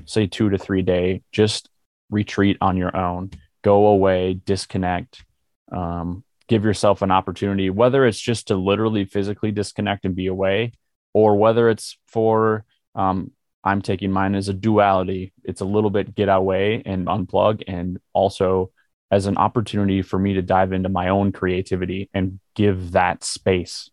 say 0.05 0.27
two 0.27 0.51
to 0.51 0.59
three 0.59 0.83
day, 0.83 1.23
just 1.33 1.69
retreat 2.11 2.59
on 2.61 2.77
your 2.77 2.97
own 2.97 3.31
go 3.63 3.87
away, 3.87 4.35
disconnect, 4.35 5.25
um, 5.71 6.25
give 6.49 6.65
yourself 6.65 7.01
an 7.03 7.11
opportunity, 7.11 7.71
whether 7.71 8.05
it's 8.05 8.21
just 8.21 8.49
to 8.49 8.57
literally 8.57 9.05
physically 9.05 9.53
disconnect 9.53 10.05
and 10.05 10.15
be 10.15 10.27
away, 10.27 10.73
or 11.15 11.37
whether 11.37 11.71
it's 11.71 11.97
for, 12.09 12.65
um, 12.95 13.31
I'm 13.65 13.83
taking 13.83 14.11
mine 14.11 14.35
as 14.35 14.49
a 14.49 14.55
duality. 14.55 15.33
It's 15.45 15.61
a 15.61 15.65
little 15.65 15.91
bit 15.91 16.15
get 16.15 16.29
away 16.29 16.83
and 16.85 17.07
unplug, 17.07 17.63
and 17.67 17.99
also 18.13 18.71
as 19.11 19.27
an 19.27 19.37
opportunity 19.37 20.03
for 20.03 20.19
me 20.19 20.35
to 20.35 20.43
dive 20.43 20.73
into 20.73 20.89
my 20.89 21.09
own 21.09 21.33
creativity 21.33 22.09
and 22.15 22.41
give 22.55 22.93
that 22.93 23.25
space. 23.25 23.91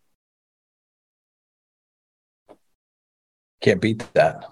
Can't 3.62 3.82
beat 3.82 4.08
that. 4.14 4.46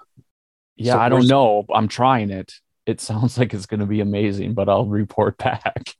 Yeah, 0.75 0.93
so 0.93 0.99
I 0.99 1.09
don't 1.09 1.27
know. 1.27 1.65
I'm 1.73 1.87
trying 1.87 2.29
it 2.29 2.51
it 2.87 3.01
sounds 3.01 3.37
like 3.37 3.53
it's 3.53 3.67
going 3.67 3.81
to 3.81 3.85
be 3.85 3.99
amazing, 3.99 4.53
but 4.55 4.67
I'll 4.67 4.87
report 4.87 5.37
back. 5.37 5.93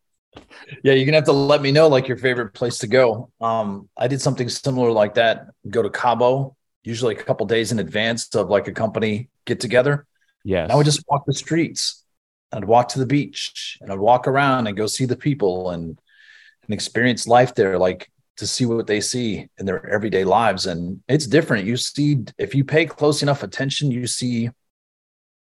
yeah, 0.84 0.94
you're 0.94 1.06
gonna 1.06 1.18
have 1.18 1.26
to 1.26 1.32
let 1.32 1.62
me 1.62 1.72
know 1.72 1.88
like 1.88 2.08
your 2.08 2.18
favorite 2.18 2.54
place 2.54 2.78
to 2.80 2.88
go. 2.88 3.32
Um, 3.42 3.90
I 3.98 4.08
did 4.08 4.22
something 4.22 4.50
similar 4.50 4.92
like 4.92 5.16
that. 5.16 5.48
Go 5.68 5.82
to 5.82 5.90
Cabo, 5.90 6.56
usually 6.88 7.16
a 7.16 7.24
couple 7.24 7.46
days 7.46 7.72
in 7.72 7.80
advance 7.80 8.34
of 8.34 8.50
like 8.50 8.68
a 8.68 8.72
company 8.72 9.30
get 9.46 9.60
together. 9.60 10.06
Yes. 10.44 10.70
I 10.72 10.76
would 10.76 10.86
just 10.86 11.04
walk 11.10 11.26
the 11.26 11.34
streets. 11.34 12.04
I'd 12.54 12.64
walk 12.64 12.88
to 12.90 13.00
the 13.00 13.06
beach 13.06 13.78
and 13.82 13.92
I'd 13.92 14.00
walk 14.00 14.28
around 14.28 14.68
and 14.68 14.78
go 14.78 14.88
see 14.88 15.06
the 15.06 15.18
people 15.18 15.72
and 15.72 16.00
and 16.64 16.74
experience 16.74 17.28
life 17.28 17.56
there, 17.56 17.78
like 17.78 18.10
to 18.38 18.48
see 18.48 18.66
what 18.66 18.88
they 18.88 19.02
see 19.02 19.48
in 19.58 19.66
their 19.66 19.86
everyday 19.90 20.24
lives. 20.24 20.66
And 20.66 21.02
it's 21.08 21.28
different. 21.28 21.66
You 21.66 21.78
see, 21.78 22.24
if 22.38 22.56
you 22.56 22.64
pay 22.64 22.86
close 22.86 23.22
enough 23.22 23.44
attention, 23.44 23.92
you 23.92 24.08
see 24.08 24.50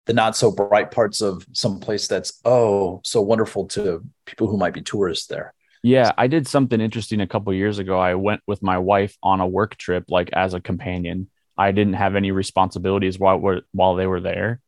the 0.05 0.13
not 0.13 0.35
so 0.35 0.51
bright 0.51 0.91
parts 0.91 1.21
of 1.21 1.45
some 1.51 1.79
place 1.79 2.07
that's 2.07 2.39
oh 2.45 3.01
so 3.03 3.21
wonderful 3.21 3.65
to 3.69 4.03
people 4.25 4.47
who 4.47 4.57
might 4.57 4.73
be 4.73 4.81
tourists 4.81 5.27
there. 5.27 5.53
Yeah, 5.83 6.11
I 6.17 6.25
did 6.27 6.47
something 6.47 6.81
interesting 6.81 7.21
a 7.21 7.27
couple 7.27 7.53
years 7.53 7.77
ago. 7.77 7.99
I 7.99 8.15
went 8.15 8.41
with 8.47 8.63
my 8.63 8.79
wife 8.79 9.15
on 9.21 9.39
a 9.39 9.47
work 9.47 9.77
trip, 9.77 10.05
like 10.09 10.31
as 10.33 10.55
a 10.55 10.59
companion. 10.59 11.29
I 11.57 11.71
didn't 11.71 11.93
have 11.93 12.15
any 12.15 12.31
responsibilities 12.31 13.19
while 13.19 13.61
while 13.71 13.95
they 13.95 14.07
were 14.07 14.21
there, 14.21 14.61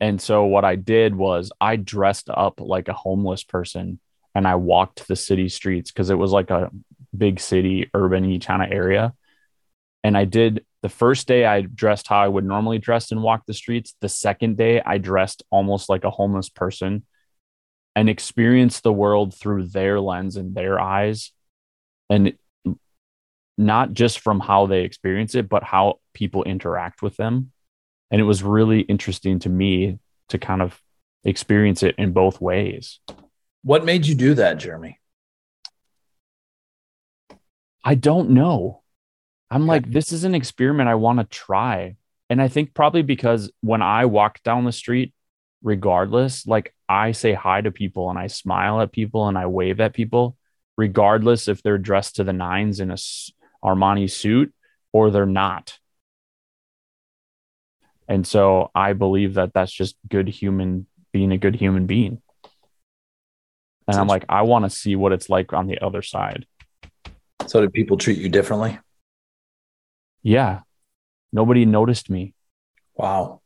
and 0.00 0.20
so 0.20 0.44
what 0.44 0.64
I 0.64 0.76
did 0.76 1.14
was 1.14 1.50
I 1.60 1.76
dressed 1.76 2.30
up 2.30 2.60
like 2.60 2.88
a 2.88 2.92
homeless 2.92 3.44
person 3.44 4.00
and 4.34 4.46
I 4.46 4.54
walked 4.54 5.08
the 5.08 5.16
city 5.16 5.48
streets 5.48 5.90
because 5.90 6.10
it 6.10 6.14
was 6.14 6.30
like 6.30 6.50
a 6.50 6.70
big 7.16 7.40
city, 7.40 7.90
urban 7.94 8.38
kind 8.40 8.62
of 8.62 8.70
area. 8.70 9.14
And 10.04 10.16
I 10.16 10.24
did 10.24 10.64
the 10.82 10.88
first 10.88 11.26
day 11.26 11.44
I 11.44 11.62
dressed 11.62 12.06
how 12.06 12.20
I 12.20 12.28
would 12.28 12.44
normally 12.44 12.78
dress 12.78 13.10
and 13.10 13.22
walk 13.22 13.46
the 13.46 13.54
streets. 13.54 13.96
The 14.00 14.08
second 14.08 14.56
day 14.56 14.80
I 14.80 14.98
dressed 14.98 15.42
almost 15.50 15.88
like 15.88 16.04
a 16.04 16.10
homeless 16.10 16.48
person 16.48 17.04
and 17.96 18.08
experienced 18.08 18.84
the 18.84 18.92
world 18.92 19.34
through 19.34 19.66
their 19.66 19.98
lens 19.98 20.36
and 20.36 20.54
their 20.54 20.78
eyes. 20.78 21.32
And 22.08 22.34
not 23.58 23.92
just 23.92 24.20
from 24.20 24.40
how 24.40 24.66
they 24.66 24.82
experience 24.82 25.34
it, 25.34 25.48
but 25.48 25.64
how 25.64 25.98
people 26.14 26.44
interact 26.44 27.02
with 27.02 27.16
them. 27.16 27.52
And 28.10 28.20
it 28.20 28.24
was 28.24 28.42
really 28.42 28.80
interesting 28.80 29.40
to 29.40 29.48
me 29.48 29.98
to 30.28 30.38
kind 30.38 30.62
of 30.62 30.80
experience 31.24 31.82
it 31.82 31.96
in 31.98 32.12
both 32.12 32.40
ways. 32.40 33.00
What 33.62 33.84
made 33.84 34.06
you 34.06 34.14
do 34.14 34.34
that, 34.34 34.58
Jeremy? 34.58 35.00
I 37.84 37.96
don't 37.96 38.30
know. 38.30 38.82
I'm 39.50 39.62
okay. 39.62 39.68
like, 39.68 39.90
this 39.90 40.12
is 40.12 40.24
an 40.24 40.34
experiment 40.34 40.88
I 40.88 40.94
want 40.94 41.18
to 41.18 41.24
try. 41.24 41.96
And 42.30 42.40
I 42.40 42.48
think 42.48 42.74
probably 42.74 43.02
because 43.02 43.50
when 43.60 43.82
I 43.82 44.04
walk 44.04 44.42
down 44.42 44.64
the 44.64 44.72
street, 44.72 45.12
regardless, 45.62 46.46
like 46.46 46.74
I 46.88 47.12
say 47.12 47.32
hi 47.32 47.60
to 47.60 47.70
people 47.70 48.10
and 48.10 48.18
I 48.18 48.28
smile 48.28 48.80
at 48.80 48.92
people 48.92 49.26
and 49.26 49.36
I 49.36 49.46
wave 49.46 49.80
at 49.80 49.94
people, 49.94 50.36
regardless 50.76 51.48
if 51.48 51.62
they're 51.62 51.78
dressed 51.78 52.16
to 52.16 52.24
the 52.24 52.32
nines 52.32 52.80
in 52.80 52.90
a 52.90 52.96
Armani 53.64 54.10
suit 54.10 54.52
or 54.92 55.10
they're 55.10 55.26
not. 55.26 55.78
And 58.08 58.26
so 58.26 58.70
I 58.74 58.94
believe 58.94 59.34
that 59.34 59.52
that's 59.52 59.72
just 59.72 59.96
good 60.08 60.28
human 60.28 60.86
being 61.12 61.32
a 61.32 61.38
good 61.38 61.54
human 61.54 61.86
being. 61.86 62.22
And 63.86 63.96
I'm 63.96 64.06
like, 64.06 64.24
I 64.28 64.42
want 64.42 64.64
to 64.64 64.70
see 64.70 64.96
what 64.96 65.12
it's 65.12 65.30
like 65.30 65.52
on 65.52 65.66
the 65.66 65.78
other 65.78 66.02
side. 66.02 66.46
So 67.46 67.60
did 67.60 67.72
people 67.72 67.96
treat 67.96 68.18
you 68.18 68.28
differently? 68.28 68.78
Yeah. 70.22 70.60
Nobody 71.32 71.64
noticed 71.64 72.10
me. 72.10 72.34
Wow. 72.94 73.40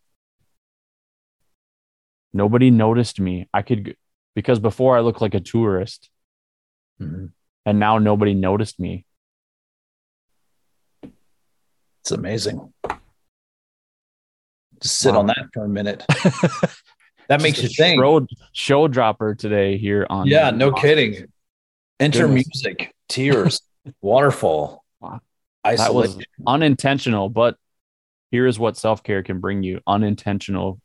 Nobody 2.32 2.70
noticed 2.70 3.20
me. 3.20 3.48
I 3.52 3.62
could 3.62 3.96
because 4.34 4.58
before 4.58 4.96
I 4.96 5.00
looked 5.00 5.20
like 5.20 5.34
a 5.34 5.40
tourist. 5.40 6.10
Mm-hmm. 7.00 7.26
And 7.64 7.78
now 7.78 7.98
nobody 7.98 8.34
noticed 8.34 8.80
me. 8.80 9.06
It's 12.02 12.10
amazing. 12.10 12.72
Just 14.80 14.98
sit 14.98 15.12
wow. 15.12 15.20
on 15.20 15.26
that 15.28 15.46
for 15.54 15.64
a 15.64 15.68
minute. 15.68 16.04
that 17.28 17.40
makes 17.40 17.62
you 17.62 17.68
think. 17.68 18.00
Show, 18.00 18.26
show 18.52 18.88
dropper 18.88 19.36
today 19.36 19.78
here 19.78 20.04
on. 20.10 20.26
Yeah, 20.26 20.50
no 20.50 20.72
kidding. 20.72 21.28
Enter 22.00 22.26
Goodness. 22.26 22.48
music, 22.48 22.92
tears, 23.08 23.60
waterfall. 24.00 24.84
Wow. 25.00 25.20
That 25.62 25.94
was 25.94 26.18
unintentional, 26.44 27.28
but 27.28 27.56
here 28.32 28.48
is 28.48 28.58
what 28.58 28.76
self 28.76 29.04
care 29.04 29.22
can 29.22 29.38
bring 29.38 29.62
you 29.62 29.80
unintentional 29.86 30.80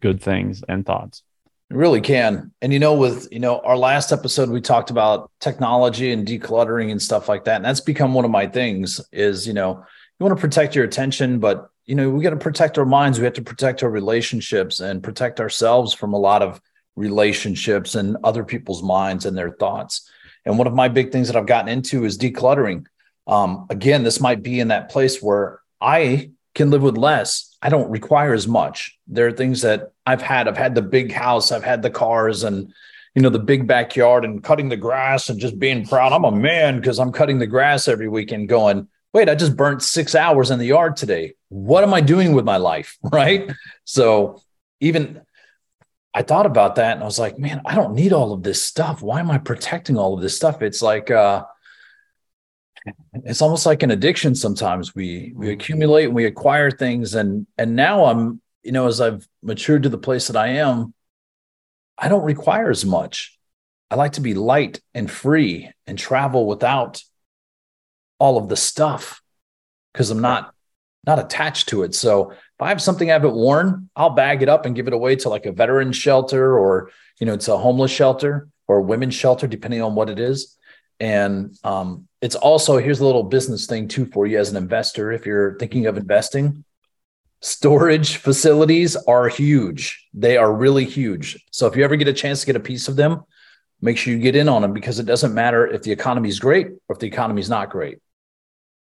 good 0.00 0.20
things 0.20 0.64
and 0.68 0.84
thoughts. 0.84 1.22
It 1.70 1.76
really 1.76 2.00
can. 2.00 2.52
And 2.60 2.72
you 2.72 2.80
know, 2.80 2.94
with 2.94 3.28
you 3.30 3.38
know, 3.38 3.60
our 3.60 3.76
last 3.76 4.10
episode 4.10 4.50
we 4.50 4.60
talked 4.60 4.90
about 4.90 5.30
technology 5.38 6.10
and 6.10 6.26
decluttering 6.26 6.90
and 6.90 7.00
stuff 7.00 7.28
like 7.28 7.44
that. 7.44 7.56
And 7.56 7.64
that's 7.64 7.80
become 7.80 8.12
one 8.12 8.24
of 8.24 8.32
my 8.32 8.48
things 8.48 9.00
is, 9.12 9.46
you 9.46 9.54
know, 9.54 9.84
you 10.18 10.26
want 10.26 10.36
to 10.36 10.40
protect 10.40 10.74
your 10.74 10.84
attention, 10.84 11.38
but 11.38 11.68
you 11.86 11.94
know, 11.94 12.10
we 12.10 12.22
got 12.22 12.30
to 12.30 12.36
protect 12.36 12.78
our 12.78 12.84
minds. 12.84 13.18
We 13.18 13.24
have 13.24 13.34
to 13.34 13.42
protect 13.42 13.82
our 13.82 13.90
relationships 13.90 14.80
and 14.80 15.02
protect 15.02 15.40
ourselves 15.40 15.94
from 15.94 16.12
a 16.12 16.18
lot 16.18 16.42
of 16.42 16.60
relationships 16.94 17.94
and 17.94 18.16
other 18.22 18.44
people's 18.44 18.82
minds 18.82 19.26
and 19.26 19.36
their 19.36 19.50
thoughts. 19.50 20.08
And 20.44 20.58
one 20.58 20.66
of 20.66 20.74
my 20.74 20.88
big 20.88 21.10
things 21.12 21.28
that 21.28 21.36
I've 21.36 21.46
gotten 21.46 21.68
into 21.68 22.04
is 22.04 22.18
decluttering. 22.18 22.86
Um, 23.26 23.66
again, 23.70 24.04
this 24.04 24.20
might 24.20 24.42
be 24.42 24.60
in 24.60 24.68
that 24.68 24.90
place 24.90 25.22
where 25.22 25.60
I 25.80 26.30
can 26.54 26.70
live 26.70 26.82
with 26.82 26.96
less. 26.96 27.56
I 27.62 27.68
don't 27.68 27.90
require 27.90 28.34
as 28.34 28.46
much. 28.46 28.98
There 29.06 29.26
are 29.26 29.32
things 29.32 29.62
that 29.62 29.92
I've 30.06 30.22
had. 30.22 30.48
I've 30.48 30.56
had 30.56 30.74
the 30.74 30.82
big 30.82 31.12
house, 31.12 31.52
I've 31.52 31.64
had 31.64 31.82
the 31.82 31.90
cars 31.90 32.44
and 32.44 32.72
you 33.14 33.22
know 33.22 33.28
the 33.28 33.38
big 33.38 33.66
backyard 33.66 34.24
and 34.24 34.42
cutting 34.42 34.68
the 34.68 34.76
grass 34.76 35.28
and 35.28 35.38
just 35.38 35.58
being 35.58 35.86
proud. 35.86 36.12
I'm 36.12 36.24
a 36.24 36.32
man 36.32 36.76
because 36.76 36.98
I'm 36.98 37.12
cutting 37.12 37.38
the 37.38 37.46
grass 37.46 37.86
every 37.86 38.08
weekend 38.08 38.48
going, 38.48 38.88
wait, 39.12 39.28
I 39.28 39.34
just 39.34 39.56
burnt 39.56 39.82
six 39.82 40.14
hours 40.14 40.50
in 40.50 40.58
the 40.58 40.66
yard 40.66 40.96
today. 40.96 41.34
What 41.48 41.84
am 41.84 41.92
I 41.92 42.00
doing 42.00 42.32
with 42.32 42.44
my 42.44 42.56
life? 42.56 42.98
Right. 43.12 43.50
So 43.84 44.40
even 44.80 45.20
I 46.14 46.22
thought 46.22 46.46
about 46.46 46.76
that 46.76 46.94
and 46.94 47.02
I 47.02 47.06
was 47.06 47.18
like, 47.18 47.38
man, 47.38 47.62
I 47.64 47.74
don't 47.74 47.94
need 47.94 48.12
all 48.12 48.32
of 48.32 48.42
this 48.42 48.62
stuff. 48.62 49.02
Why 49.02 49.20
am 49.20 49.30
I 49.30 49.38
protecting 49.38 49.96
all 49.96 50.14
of 50.14 50.20
this 50.20 50.36
stuff? 50.36 50.62
It's 50.62 50.82
like, 50.82 51.10
uh, 51.10 51.44
it's 53.14 53.42
almost 53.42 53.66
like 53.66 53.82
an 53.82 53.90
addiction 53.90 54.34
sometimes 54.34 54.94
we 54.94 55.32
we 55.36 55.50
accumulate 55.50 56.06
and 56.06 56.14
we 56.14 56.24
acquire 56.24 56.70
things 56.70 57.14
and 57.14 57.46
and 57.56 57.76
now 57.76 58.06
i'm 58.06 58.40
you 58.62 58.72
know 58.72 58.86
as 58.86 59.00
i've 59.00 59.26
matured 59.42 59.84
to 59.84 59.88
the 59.88 59.98
place 59.98 60.26
that 60.26 60.36
i 60.36 60.48
am 60.48 60.92
i 61.96 62.08
don't 62.08 62.24
require 62.24 62.70
as 62.70 62.84
much 62.84 63.38
i 63.90 63.94
like 63.94 64.12
to 64.12 64.20
be 64.20 64.34
light 64.34 64.80
and 64.94 65.10
free 65.10 65.70
and 65.86 65.98
travel 65.98 66.46
without 66.46 67.02
all 68.22 68.38
of 68.38 68.48
the 68.48 68.56
stuff 68.56 69.20
because 69.92 70.12
I'm 70.12 70.20
not 70.20 70.54
not 71.04 71.18
attached 71.18 71.70
to 71.70 71.82
it. 71.82 71.92
So 71.92 72.30
if 72.30 72.60
I 72.60 72.68
have 72.68 72.80
something 72.80 73.10
I 73.10 73.14
haven't 73.14 73.34
worn, 73.34 73.90
I'll 73.96 74.10
bag 74.10 74.42
it 74.42 74.48
up 74.48 74.64
and 74.64 74.76
give 74.76 74.86
it 74.86 74.92
away 74.92 75.16
to 75.16 75.28
like 75.28 75.44
a 75.44 75.50
veteran 75.50 75.90
shelter 75.90 76.56
or 76.56 76.92
you 77.18 77.26
know 77.26 77.34
it's 77.34 77.48
a 77.48 77.58
homeless 77.58 77.90
shelter 77.90 78.46
or 78.68 78.80
women's 78.80 79.16
shelter, 79.16 79.48
depending 79.48 79.82
on 79.82 79.96
what 79.96 80.08
it 80.08 80.20
is. 80.20 80.56
And 81.00 81.58
um, 81.64 82.06
it's 82.20 82.36
also 82.36 82.78
here's 82.78 83.00
a 83.00 83.04
little 83.04 83.24
business 83.24 83.66
thing 83.66 83.88
too 83.88 84.06
for 84.06 84.24
you 84.24 84.38
as 84.38 84.50
an 84.50 84.56
investor 84.56 85.10
if 85.10 85.26
you're 85.26 85.58
thinking 85.58 85.86
of 85.86 85.96
investing. 85.96 86.64
Storage 87.40 88.18
facilities 88.18 88.94
are 88.94 89.26
huge. 89.26 90.06
They 90.14 90.36
are 90.36 90.54
really 90.54 90.84
huge. 90.84 91.44
So 91.50 91.66
if 91.66 91.74
you 91.74 91.82
ever 91.82 91.96
get 91.96 92.06
a 92.06 92.12
chance 92.12 92.38
to 92.40 92.46
get 92.46 92.54
a 92.54 92.60
piece 92.60 92.86
of 92.86 92.94
them, 92.94 93.24
make 93.80 93.98
sure 93.98 94.14
you 94.14 94.20
get 94.20 94.36
in 94.36 94.48
on 94.48 94.62
them 94.62 94.72
because 94.72 95.00
it 95.00 95.06
doesn't 95.06 95.34
matter 95.34 95.66
if 95.66 95.82
the 95.82 95.90
economy 95.90 96.28
is 96.28 96.38
great 96.38 96.68
or 96.68 96.94
if 96.94 97.00
the 97.00 97.08
economy 97.08 97.40
is 97.40 97.50
not 97.50 97.68
great 97.68 97.98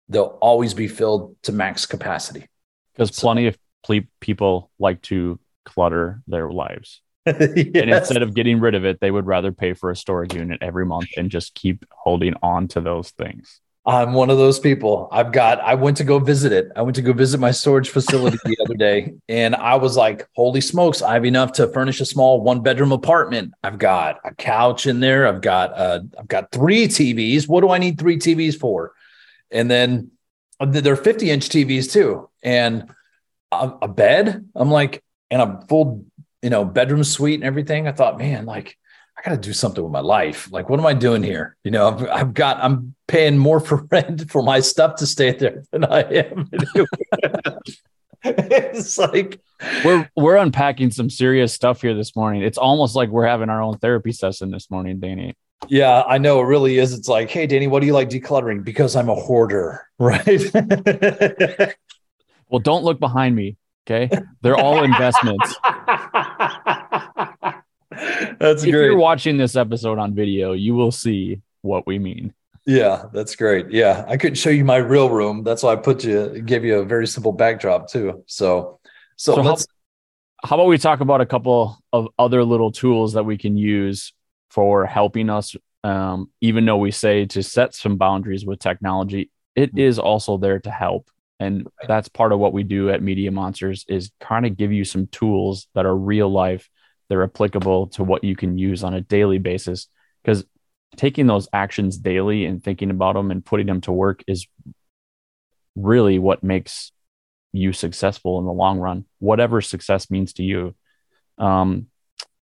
they'll 0.10 0.38
always 0.42 0.74
be 0.74 0.88
filled 0.88 1.36
to 1.44 1.52
max 1.52 1.86
capacity. 1.86 2.48
Because 2.94 3.16
so. 3.16 3.22
plenty 3.22 3.48
of 3.48 3.58
people 4.20 4.72
like 4.78 5.02
to 5.04 5.40
clutter 5.66 6.22
their 6.28 6.52
lives. 6.52 7.02
yes. 7.26 7.38
And 7.56 7.90
instead 7.90 8.22
of 8.22 8.34
getting 8.34 8.60
rid 8.60 8.76
of 8.76 8.86
it, 8.86 9.00
they 9.00 9.12
would 9.12 9.26
rather 9.26 9.52
pay 9.52 9.74
for 9.74 9.92
a 9.92 9.96
storage 9.96 10.34
unit 10.34 10.60
every 10.62 10.86
month 10.86 11.10
and 11.16 11.30
just 11.30 11.54
keep 11.54 11.86
holding 11.92 12.34
on 12.42 12.68
to 12.70 12.82
those 12.82 13.12
things. 13.12 13.62
I'm 13.86 14.14
one 14.14 14.30
of 14.30 14.38
those 14.38 14.60
people. 14.60 15.08
I've 15.12 15.32
got, 15.32 15.60
I 15.62 15.74
went 15.74 15.98
to 15.98 16.04
go 16.04 16.20
visit 16.20 16.52
it. 16.52 16.70
I 16.76 16.82
went 16.82 16.96
to 16.98 17.02
go 17.02 17.14
visit 17.14 17.40
my 17.40 17.52
storage 17.52 17.90
facility 17.90 18.38
the 18.44 18.58
other 18.64 18.76
day 18.76 19.14
and 19.28 19.56
I 19.56 19.76
was 19.76 19.98
like, 19.98 20.28
holy 20.36 20.62
smokes, 20.62 21.02
I 21.02 21.14
have 21.14 21.26
enough 21.26 21.54
to 21.54 21.68
furnish 21.70 22.00
a 22.02 22.06
small 22.06 22.42
one 22.42 22.62
bedroom 22.62 22.92
apartment. 22.92 23.54
I've 23.64 23.80
got 23.80 24.20
a 24.24 24.34
couch 24.36 24.86
in 24.86 25.00
there. 25.00 25.28
I've 25.28 25.42
got, 25.42 25.76
uh, 25.78 26.02
I've 26.20 26.28
got 26.28 26.52
three 26.52 26.88
TVs. 26.88 27.48
What 27.48 27.62
do 27.62 27.72
I 27.72 27.78
need 27.78 27.98
three 27.98 28.18
TVs 28.18 28.60
for? 28.60 28.94
And 29.52 29.70
then 29.70 30.12
uh, 30.60 30.66
they're 30.66 30.96
50 30.96 31.30
inch 31.30 31.50
TVs 31.50 31.92
too, 31.92 32.30
and 32.44 32.90
a, 33.52 33.72
a 33.84 33.88
bed. 33.88 34.46
I'm 34.56 34.72
like, 34.72 35.04
and 35.32 35.42
a 35.42 35.64
full, 35.68 36.06
you 36.42 36.50
know, 36.50 36.66
bedroom 36.66 37.04
suite 37.04 37.36
and 37.36 37.44
everything. 37.44 37.88
I 37.88 37.92
thought, 37.92 38.18
man, 38.18 38.46
like 38.46 38.78
I 39.18 39.30
got 39.30 39.36
to 39.36 39.42
do 39.42 39.54
something 39.54 39.84
with 39.84 39.92
my 39.92 40.00
life. 40.00 40.50
Like, 40.52 40.70
what 40.70 40.80
am 40.80 40.86
I 40.86 40.94
doing 40.94 41.24
here? 41.24 41.58
You 41.64 41.72
know, 41.72 41.90
I've, 41.90 42.10
I've, 42.10 42.34
got, 42.34 42.64
I'm 42.64 42.96
paying 43.08 43.38
more 43.38 43.60
for 43.66 43.86
rent 43.92 44.32
for 44.32 44.42
my 44.42 44.60
stuff 44.60 44.96
to 44.98 45.08
stay 45.08 45.34
there 45.34 45.64
than 45.72 45.86
I 45.86 46.02
am. 46.02 46.50
it's 48.24 48.98
like 48.98 49.40
we're 49.86 50.10
we're 50.16 50.36
unpacking 50.36 50.92
some 50.92 51.10
serious 51.10 51.54
stuff 51.54 51.82
here 51.82 51.94
this 51.94 52.16
morning. 52.16 52.42
It's 52.42 52.58
almost 52.58 52.96
like 52.96 53.10
we're 53.10 53.26
having 53.26 53.50
our 53.50 53.62
own 53.62 53.78
therapy 53.78 54.12
session 54.12 54.52
this 54.52 54.70
morning, 54.70 55.00
Danny. 55.00 55.36
Yeah, 55.68 56.04
I 56.08 56.18
know 56.18 56.40
it 56.40 56.46
really 56.46 56.78
is. 56.78 56.94
It's 56.94 57.08
like, 57.08 57.30
hey, 57.30 57.46
Danny, 57.46 57.68
what 57.68 57.82
do 57.82 57.86
you 57.86 57.94
like 57.94 58.10
decluttering? 58.10 58.64
Because 58.64 58.96
I'm 58.96 59.10
a 59.10 59.16
hoarder, 59.16 59.86
right? 60.00 60.26
well, 62.50 62.60
don't 62.60 62.84
look 62.84 63.00
behind 63.00 63.36
me. 63.36 63.58
Okay. 63.86 64.10
They're 64.42 64.56
all 64.58 64.84
investments. 64.84 65.56
that's 65.64 67.54
if 67.92 68.40
great. 68.40 68.68
If 68.68 68.74
you're 68.74 68.98
watching 68.98 69.38
this 69.38 69.56
episode 69.56 69.98
on 70.00 70.14
video, 70.14 70.54
you 70.54 70.76
will 70.76 70.92
see 70.92 71.42
what 71.62 71.86
we 71.88 72.00
mean. 72.00 72.34
Yeah, 72.66 73.06
that's 73.14 73.36
great. 73.36 73.72
Yeah, 73.72 74.06
I 74.08 74.18
couldn't 74.18 74.36
show 74.36 74.52
you 74.52 74.64
my 74.64 74.76
real 74.78 75.10
room. 75.10 75.44
That's 75.44 75.64
why 75.64 75.74
I 75.74 75.76
put 75.76 76.04
you, 76.04 76.42
give 76.46 76.64
you 76.64 76.80
a 76.80 76.86
very 76.86 77.08
simple 77.08 77.32
backdrop 77.32 77.90
too. 77.90 78.24
So, 78.28 78.80
so, 79.18 79.36
So 79.36 79.42
how- 79.44 79.50
let's. 79.50 79.68
How 80.42 80.56
about 80.56 80.68
we 80.68 80.78
talk 80.78 81.02
about 81.02 81.20
a 81.20 81.26
couple 81.26 81.78
of 81.92 82.08
other 82.18 82.46
little 82.46 82.72
tools 82.72 83.12
that 83.14 83.24
we 83.26 83.38
can 83.38 83.58
use 83.58 84.14
for 84.50 84.86
helping 84.86 85.30
us? 85.30 85.56
Um, 85.84 86.30
even 86.42 86.66
though 86.66 86.78
we 86.78 86.92
say 86.92 87.26
to 87.28 87.42
set 87.44 87.74
some 87.74 87.98
boundaries 87.98 88.46
with 88.46 88.60
technology, 88.60 89.32
it 89.56 89.74
Mhm. 89.74 89.80
is 89.80 90.00
also 90.00 90.38
there 90.38 90.60
to 90.60 90.72
help. 90.72 91.10
And 91.40 91.66
Right. 91.80 91.88
that's 91.88 92.10
part 92.10 92.34
of 92.34 92.40
what 92.40 92.54
we 92.54 92.64
do 92.64 92.90
at 92.90 93.02
Media 93.02 93.32
Monsters 93.32 93.86
is 93.88 94.12
kind 94.20 94.46
of 94.46 94.58
give 94.58 94.74
you 94.74 94.84
some 94.84 95.08
tools 95.08 95.68
that 95.74 95.86
are 95.86 95.96
real 95.96 96.30
life, 96.30 96.70
they're 97.08 97.24
applicable 97.24 97.88
to 97.88 98.04
what 98.04 98.24
you 98.24 98.36
can 98.36 98.58
use 98.58 98.84
on 98.84 98.94
a 98.94 99.02
daily 99.02 99.38
basis. 99.38 99.88
Because 100.22 100.46
taking 100.98 101.28
those 101.28 101.48
actions 101.54 101.98
daily 101.98 102.46
and 102.46 102.62
thinking 102.64 102.90
about 102.90 103.14
them 103.14 103.32
and 103.32 103.46
putting 103.46 103.68
them 103.68 103.82
to 103.82 103.92
work 103.92 104.24
is 104.28 104.48
really 105.76 106.20
what 106.20 106.44
makes 106.44 106.92
you 107.54 107.72
successful 107.72 108.38
in 108.40 108.46
the 108.46 108.52
long 108.52 108.80
run, 108.80 109.06
whatever 109.20 109.62
success 109.62 110.12
means 110.12 110.34
to 110.34 110.44
you. 110.44 110.76
Um, 111.38 111.88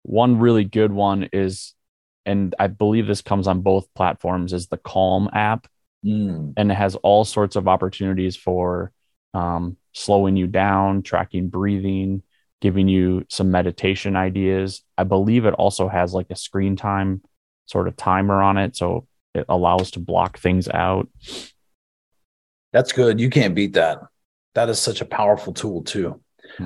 one 0.03 0.39
really 0.39 0.65
good 0.65 0.93
one 0.93 1.29
is, 1.33 1.75
and 2.27 2.55
I 2.59 2.67
believe 2.69 3.07
this 3.07 3.23
comes 3.23 3.47
on 3.47 3.61
both 3.61 3.93
platforms, 3.95 4.53
is 4.53 4.67
the 4.69 4.77
Calm 4.79 5.29
app, 5.33 5.67
Mm, 6.05 6.53
and 6.57 6.71
it 6.71 6.75
has 6.75 6.97
all 6.97 7.25
sorts 7.25 7.57
of 7.57 7.67
opportunities 7.67 8.37
for 8.37 8.93
um, 9.33 9.79
slowing 9.93 10.37
you 10.37 10.47
down, 10.47 11.03
tracking 11.03 11.49
breathing, 11.49 12.23
giving 12.61 12.89
you 12.89 13.25
some 13.31 13.51
meditation 13.51 14.17
ideas. 14.17 14.83
I 14.99 15.05
believe 15.05 15.47
it 15.47 15.55
also 15.55 15.89
has 15.89 16.13
like 16.13 16.27
a 16.31 16.37
screen 16.37 16.77
time 16.77 17.23
sort 17.65 17.89
of 17.89 17.97
timer 17.97 18.43
on 18.43 18.59
it, 18.59 18.77
so 18.77 19.07
it 19.35 19.47
allows 19.49 19.93
to 19.93 19.99
block 20.01 20.39
things 20.39 20.69
out. 20.69 21.09
that's 22.73 22.93
good. 22.93 23.21
You 23.21 23.31
can't 23.31 23.55
beat 23.55 23.75
that. 23.75 24.01
That 24.55 24.69
is 24.69 24.79
such 24.79 25.01
a 25.01 25.05
powerful 25.07 25.53
tool 25.53 25.83
too. 25.83 26.21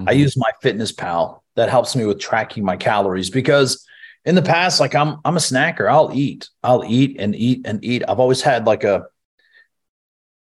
I 0.06 0.12
Mhm. 0.12 0.18
use 0.18 0.36
my 0.36 0.50
fitness 0.60 0.92
pal 0.92 1.44
that 1.54 1.70
helps 1.70 1.94
me 1.96 2.04
with 2.04 2.18
tracking 2.18 2.64
my 2.64 2.76
calories 2.76 3.30
because 3.30 3.86
in 4.24 4.34
the 4.34 4.42
past, 4.42 4.80
like 4.80 4.94
I'm 4.94 5.18
I'm 5.24 5.36
a 5.36 5.40
snacker. 5.40 5.90
I'll 5.90 6.10
eat. 6.12 6.48
I'll 6.62 6.84
eat 6.86 7.16
and 7.18 7.34
eat 7.34 7.62
and 7.64 7.84
eat. 7.84 8.02
I've 8.08 8.20
always 8.20 8.42
had 8.42 8.66
like 8.66 8.84
a 8.84 9.04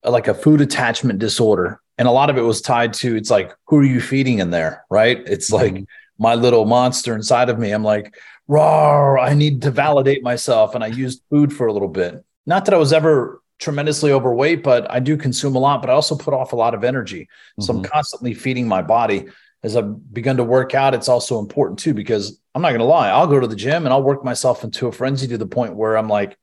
like 0.04 0.28
a 0.28 0.34
food 0.34 0.60
attachment 0.60 1.18
disorder. 1.18 1.80
And 1.98 2.08
a 2.08 2.12
lot 2.12 2.30
of 2.30 2.36
it 2.36 2.42
was 2.42 2.60
tied 2.60 2.92
to 2.94 3.16
it's 3.16 3.30
like, 3.30 3.54
who 3.66 3.78
are 3.78 3.84
you 3.84 4.00
feeding 4.00 4.38
in 4.40 4.50
there? 4.50 4.84
Right. 4.90 5.22
It's 5.26 5.50
like 5.52 5.74
Mhm. 5.74 5.86
my 6.18 6.34
little 6.34 6.64
monster 6.64 7.14
inside 7.14 7.48
of 7.48 7.58
me. 7.58 7.70
I'm 7.70 7.84
like, 7.84 8.14
raw, 8.48 9.14
I 9.20 9.34
need 9.34 9.62
to 9.62 9.70
validate 9.70 10.22
myself. 10.22 10.74
And 10.74 10.82
I 10.82 10.88
used 10.88 11.22
food 11.30 11.52
for 11.52 11.66
a 11.66 11.72
little 11.72 11.88
bit. 11.88 12.24
Not 12.46 12.64
that 12.64 12.74
I 12.74 12.78
was 12.78 12.92
ever 12.92 13.40
tremendously 13.60 14.10
overweight, 14.10 14.64
but 14.64 14.90
I 14.90 14.98
do 14.98 15.16
consume 15.16 15.54
a 15.54 15.60
lot, 15.60 15.80
but 15.80 15.90
I 15.90 15.92
also 15.92 16.16
put 16.16 16.34
off 16.34 16.52
a 16.52 16.56
lot 16.56 16.74
of 16.74 16.82
energy. 16.82 17.28
So 17.60 17.72
I'm 17.72 17.82
Mhm. 17.82 17.90
constantly 17.90 18.34
feeding 18.34 18.66
my 18.66 18.82
body. 18.82 19.26
As 19.62 19.76
I've 19.76 20.12
begun 20.12 20.38
to 20.38 20.44
work 20.44 20.74
out, 20.74 20.94
it's 20.94 21.08
also 21.08 21.38
important 21.38 21.78
too, 21.78 21.94
because 21.94 22.40
I'm 22.54 22.62
not 22.62 22.70
going 22.70 22.80
to 22.80 22.84
lie. 22.84 23.10
I'll 23.10 23.26
go 23.28 23.38
to 23.40 23.46
the 23.46 23.56
gym 23.56 23.84
and 23.84 23.92
I'll 23.92 24.02
work 24.02 24.24
myself 24.24 24.64
into 24.64 24.88
a 24.88 24.92
frenzy 24.92 25.28
to 25.28 25.38
the 25.38 25.46
point 25.46 25.76
where 25.76 25.96
I'm 25.96 26.08
like, 26.08 26.36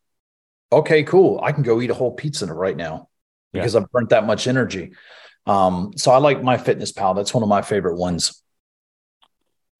okay, 0.72 1.04
cool. 1.04 1.40
I 1.44 1.52
can 1.52 1.64
go 1.64 1.82
eat 1.82 1.90
a 1.90 1.94
whole 1.96 2.14
pizza 2.14 2.46
right 2.54 2.76
now 2.78 3.10
Yeah. 3.54 3.62
because 3.62 3.76
I've 3.76 3.92
burnt 3.92 4.10
that 4.10 4.26
much 4.26 4.48
energy. 4.48 4.94
Um, 5.46 5.92
so 5.98 6.12
I 6.12 6.18
like 6.18 6.40
MyFitnessPal. 6.42 7.16
That's 7.16 7.34
one 7.34 7.44
of 7.44 7.50
my 7.50 7.62
favorite 7.62 7.98
ones. 7.98 8.42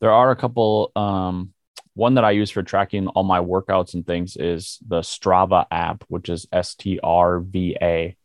there 0.02 0.12
are 0.12 0.32
a 0.32 0.36
couple 0.36 0.92
um 0.96 1.54
one 1.94 2.14
that 2.16 2.24
i 2.24 2.32
use 2.32 2.50
for 2.50 2.64
tracking 2.64 3.08
all 3.10 3.24
my 3.24 3.40
workouts 3.42 3.94
and 3.94 4.06
things 4.08 4.38
is 4.38 4.80
the 4.88 5.02
strava 5.02 5.66
app 5.72 6.04
which 6.08 6.30
is 6.30 6.48
s-t-r-v-a 6.54 8.16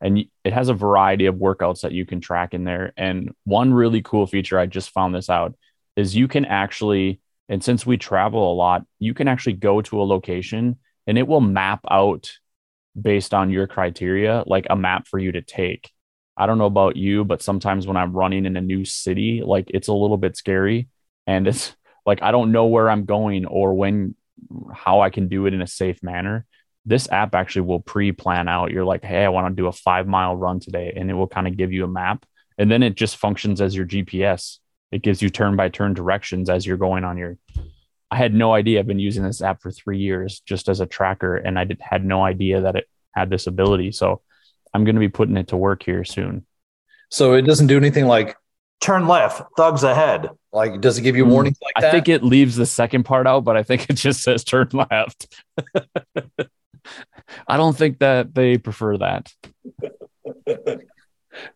and 0.00 0.24
it 0.44 0.52
has 0.52 0.68
a 0.68 0.74
variety 0.74 1.26
of 1.26 1.36
workouts 1.36 1.80
that 1.82 1.92
you 1.92 2.06
can 2.06 2.20
track 2.20 2.54
in 2.54 2.64
there. 2.64 2.92
And 2.96 3.34
one 3.44 3.72
really 3.72 4.02
cool 4.02 4.26
feature 4.26 4.58
i 4.58 4.66
just 4.66 4.90
found 4.90 5.14
this 5.14 5.30
out 5.30 5.54
is 5.96 6.16
you 6.16 6.28
can 6.28 6.44
actually 6.44 7.20
and 7.48 7.62
since 7.62 7.86
we 7.86 7.96
travel 7.96 8.52
a 8.52 8.54
lot 8.54 8.84
you 8.98 9.14
can 9.14 9.28
actually 9.28 9.54
go 9.54 9.80
to 9.82 10.00
a 10.00 10.04
location 10.04 10.76
and 11.06 11.18
it 11.18 11.26
will 11.26 11.40
map 11.40 11.80
out 11.90 12.30
based 13.00 13.32
on 13.32 13.50
your 13.50 13.66
criteria 13.66 14.44
like 14.46 14.66
a 14.70 14.76
map 14.76 15.06
for 15.06 15.18
you 15.18 15.32
to 15.32 15.42
take. 15.42 15.90
I 16.36 16.46
don't 16.46 16.58
know 16.58 16.66
about 16.66 16.96
you 16.96 17.24
but 17.24 17.42
sometimes 17.42 17.86
when 17.86 17.96
i'm 17.96 18.12
running 18.12 18.46
in 18.46 18.56
a 18.56 18.60
new 18.60 18.84
city 18.84 19.42
like 19.44 19.70
it's 19.74 19.88
a 19.88 19.92
little 19.92 20.18
bit 20.18 20.36
scary. 20.36 20.88
And 21.26 21.46
it's 21.46 21.76
like 22.06 22.22
I 22.22 22.30
don't 22.30 22.52
know 22.52 22.66
where 22.66 22.88
I'm 22.88 23.04
going 23.04 23.44
or 23.44 23.74
when 23.74 24.14
how 24.72 25.00
I 25.00 25.10
can 25.10 25.28
do 25.28 25.46
it 25.46 25.54
in 25.54 25.62
a 25.62 25.66
safe 25.66 26.02
manner. 26.02 26.46
This 26.88 27.06
app 27.10 27.34
actually 27.34 27.62
will 27.62 27.80
pre-plan 27.80 28.48
out. 28.48 28.70
You're 28.70 28.84
like, 28.84 29.04
hey, 29.04 29.22
I 29.22 29.28
want 29.28 29.54
to 29.54 29.62
do 29.62 29.66
a 29.66 29.72
five 29.72 30.06
mile 30.06 30.34
run 30.34 30.58
today, 30.58 30.94
and 30.96 31.10
it 31.10 31.14
will 31.14 31.28
kind 31.28 31.46
of 31.46 31.56
give 31.56 31.70
you 31.70 31.84
a 31.84 31.88
map, 31.88 32.24
and 32.56 32.70
then 32.70 32.82
it 32.82 32.94
just 32.94 33.18
functions 33.18 33.60
as 33.60 33.76
your 33.76 33.84
GPS. 33.84 34.58
It 34.90 35.02
gives 35.02 35.20
you 35.20 35.28
turn 35.28 35.54
by 35.54 35.68
turn 35.68 35.92
directions 35.92 36.48
as 36.48 36.64
you're 36.64 36.78
going 36.78 37.04
on 37.04 37.18
your. 37.18 37.36
I 38.10 38.16
had 38.16 38.32
no 38.32 38.54
idea. 38.54 38.78
I've 38.78 38.86
been 38.86 38.98
using 38.98 39.22
this 39.22 39.42
app 39.42 39.60
for 39.60 39.70
three 39.70 39.98
years 39.98 40.40
just 40.46 40.70
as 40.70 40.80
a 40.80 40.86
tracker, 40.86 41.36
and 41.36 41.58
I 41.58 41.64
did, 41.64 41.78
had 41.82 42.06
no 42.06 42.24
idea 42.24 42.62
that 42.62 42.74
it 42.74 42.88
had 43.12 43.28
this 43.28 43.46
ability. 43.46 43.92
So 43.92 44.22
I'm 44.72 44.84
going 44.84 44.94
to 44.94 45.00
be 45.00 45.10
putting 45.10 45.36
it 45.36 45.48
to 45.48 45.58
work 45.58 45.82
here 45.82 46.04
soon. 46.04 46.46
So 47.10 47.34
it 47.34 47.42
doesn't 47.42 47.66
do 47.66 47.76
anything 47.76 48.06
like 48.06 48.34
turn 48.80 49.06
left, 49.06 49.42
thugs 49.58 49.82
ahead. 49.82 50.30
Like, 50.52 50.80
does 50.80 50.96
it 50.96 51.02
give 51.02 51.16
you 51.16 51.26
Mm, 51.26 51.30
warnings 51.32 51.58
like 51.62 51.74
that? 51.82 51.88
I 51.88 51.90
think 51.90 52.08
it 52.08 52.22
leaves 52.22 52.56
the 52.56 52.64
second 52.66 53.04
part 53.04 53.26
out, 53.26 53.44
but 53.44 53.58
I 53.58 53.62
think 53.62 53.90
it 53.90 53.94
just 53.94 54.22
says 54.22 54.42
turn 54.42 54.70
left. 54.72 55.36
I 57.48 57.56
don't 57.56 57.76
think 57.76 57.98
that 58.00 58.34
they 58.34 58.58
prefer 58.58 58.98
that. 58.98 59.32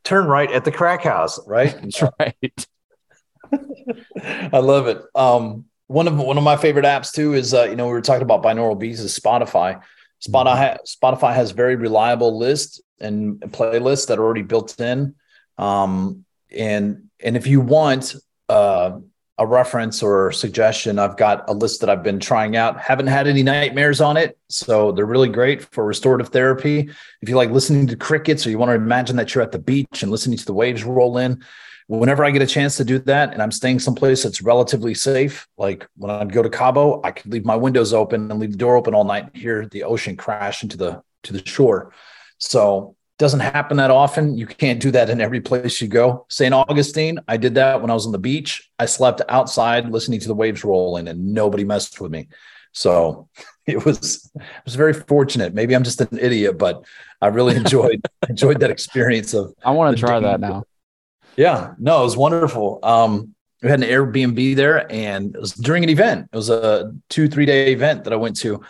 turn 0.04 0.26
right 0.26 0.50
at 0.50 0.64
the 0.64 0.72
crack 0.72 1.02
house, 1.02 1.38
right? 1.46 1.76
That's 1.80 2.02
right. 2.18 2.66
I 4.52 4.58
love 4.58 4.86
it. 4.86 5.02
Um, 5.14 5.66
one 5.88 6.08
of 6.08 6.16
one 6.16 6.38
of 6.38 6.44
my 6.44 6.56
favorite 6.56 6.86
apps 6.86 7.12
too 7.12 7.34
is 7.34 7.52
uh, 7.52 7.64
you 7.64 7.76
know 7.76 7.86
we 7.86 7.92
were 7.92 8.00
talking 8.00 8.22
about 8.22 8.42
binaural 8.42 8.78
beats 8.78 9.00
is 9.00 9.18
Spotify. 9.18 9.82
Spotify 10.26 10.78
Spotify 10.86 11.34
has 11.34 11.50
very 11.50 11.76
reliable 11.76 12.38
lists 12.38 12.80
and 13.00 13.40
playlists 13.40 14.06
that 14.06 14.18
are 14.18 14.24
already 14.24 14.42
built 14.42 14.80
in. 14.80 15.14
Um, 15.58 16.24
and 16.50 17.10
and 17.20 17.36
if 17.36 17.46
you 17.46 17.60
want 17.60 18.14
uh, 18.48 18.98
a 19.38 19.46
reference 19.46 20.02
or 20.02 20.30
suggestion, 20.30 20.98
I've 20.98 21.16
got 21.16 21.48
a 21.48 21.54
list 21.54 21.80
that 21.80 21.90
I've 21.90 22.02
been 22.02 22.20
trying 22.20 22.56
out. 22.56 22.78
Haven't 22.78 23.06
had 23.06 23.26
any 23.26 23.42
nightmares 23.42 24.00
on 24.00 24.16
it, 24.16 24.38
so 24.48 24.92
they're 24.92 25.06
really 25.06 25.28
great 25.28 25.62
for 25.72 25.84
restorative 25.84 26.28
therapy. 26.28 26.90
If 27.22 27.28
you 27.28 27.36
like 27.36 27.50
listening 27.50 27.86
to 27.88 27.96
crickets 27.96 28.46
or 28.46 28.50
you 28.50 28.58
want 28.58 28.70
to 28.70 28.74
imagine 28.74 29.16
that 29.16 29.34
you're 29.34 29.42
at 29.42 29.52
the 29.52 29.58
beach 29.58 30.02
and 30.02 30.12
listening 30.12 30.38
to 30.38 30.44
the 30.44 30.52
waves 30.52 30.84
roll 30.84 31.16
in, 31.18 31.42
whenever 31.86 32.24
I 32.24 32.30
get 32.30 32.42
a 32.42 32.46
chance 32.46 32.76
to 32.76 32.84
do 32.84 32.98
that 33.00 33.32
and 33.32 33.42
I'm 33.42 33.50
staying 33.50 33.78
someplace 33.78 34.22
that's 34.22 34.42
relatively 34.42 34.94
safe, 34.94 35.48
like 35.56 35.86
when 35.96 36.10
I'd 36.10 36.32
go 36.32 36.42
to 36.42 36.50
Cabo, 36.50 37.00
I 37.02 37.10
could 37.10 37.32
leave 37.32 37.44
my 37.44 37.56
windows 37.56 37.92
open 37.92 38.30
and 38.30 38.40
leave 38.40 38.52
the 38.52 38.58
door 38.58 38.76
open 38.76 38.94
all 38.94 39.04
night 39.04 39.24
and 39.32 39.36
hear 39.36 39.66
the 39.66 39.84
ocean 39.84 40.16
crash 40.16 40.62
into 40.62 40.76
the 40.76 41.02
to 41.24 41.32
the 41.32 41.46
shore. 41.46 41.92
So 42.38 42.96
doesn't 43.22 43.38
happen 43.38 43.76
that 43.76 43.92
often. 43.92 44.36
You 44.36 44.46
can't 44.46 44.80
do 44.80 44.90
that 44.90 45.08
in 45.08 45.20
every 45.20 45.40
place 45.40 45.80
you 45.80 45.86
go. 45.86 46.26
St. 46.28 46.52
Augustine, 46.52 47.20
I 47.28 47.36
did 47.36 47.54
that 47.54 47.80
when 47.80 47.88
I 47.88 47.94
was 47.94 48.04
on 48.04 48.10
the 48.10 48.18
beach. 48.18 48.68
I 48.80 48.86
slept 48.86 49.22
outside 49.28 49.88
listening 49.88 50.18
to 50.20 50.26
the 50.26 50.34
waves 50.34 50.64
rolling 50.64 51.06
and 51.06 51.32
nobody 51.32 51.62
messed 51.62 52.00
with 52.00 52.10
me. 52.10 52.26
So 52.72 53.28
it 53.66 53.84
was 53.84 54.28
it 54.34 54.64
was 54.64 54.74
very 54.74 54.92
fortunate. 54.92 55.54
Maybe 55.54 55.74
I'm 55.76 55.84
just 55.84 56.00
an 56.00 56.18
idiot, 56.18 56.58
but 56.58 56.84
I 57.20 57.28
really 57.28 57.54
enjoyed 57.62 58.04
enjoyed 58.28 58.58
that 58.58 58.70
experience 58.70 59.34
of 59.34 59.54
I 59.64 59.70
want 59.70 59.96
to 59.96 60.00
try 60.00 60.14
danger. 60.18 60.26
that 60.26 60.40
now. 60.40 60.64
yeah, 61.36 61.74
no, 61.78 62.00
it 62.00 62.04
was 62.04 62.16
wonderful. 62.16 62.80
Um, 62.82 63.36
we 63.62 63.70
had 63.70 63.80
an 63.80 63.88
Airbnb 63.88 64.56
there, 64.56 64.90
and 64.90 65.36
it 65.36 65.40
was 65.40 65.52
during 65.52 65.84
an 65.84 65.90
event. 65.90 66.28
It 66.32 66.36
was 66.36 66.50
a 66.50 66.92
two, 67.08 67.28
three 67.28 67.46
day 67.46 67.72
event 67.72 68.02
that 68.02 68.12
I 68.12 68.16
went 68.16 68.34
to. 68.38 68.62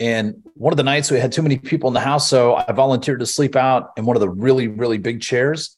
And 0.00 0.42
one 0.54 0.72
of 0.72 0.76
the 0.76 0.82
nights 0.82 1.10
we 1.10 1.20
had 1.20 1.32
too 1.32 1.42
many 1.42 1.58
people 1.58 1.88
in 1.88 1.94
the 1.94 2.00
house, 2.00 2.28
so 2.28 2.56
I 2.56 2.70
volunteered 2.72 3.20
to 3.20 3.26
sleep 3.26 3.56
out 3.56 3.92
in 3.96 4.04
one 4.04 4.16
of 4.16 4.20
the 4.20 4.28
really, 4.28 4.68
really 4.68 4.98
big 4.98 5.20
chairs 5.20 5.76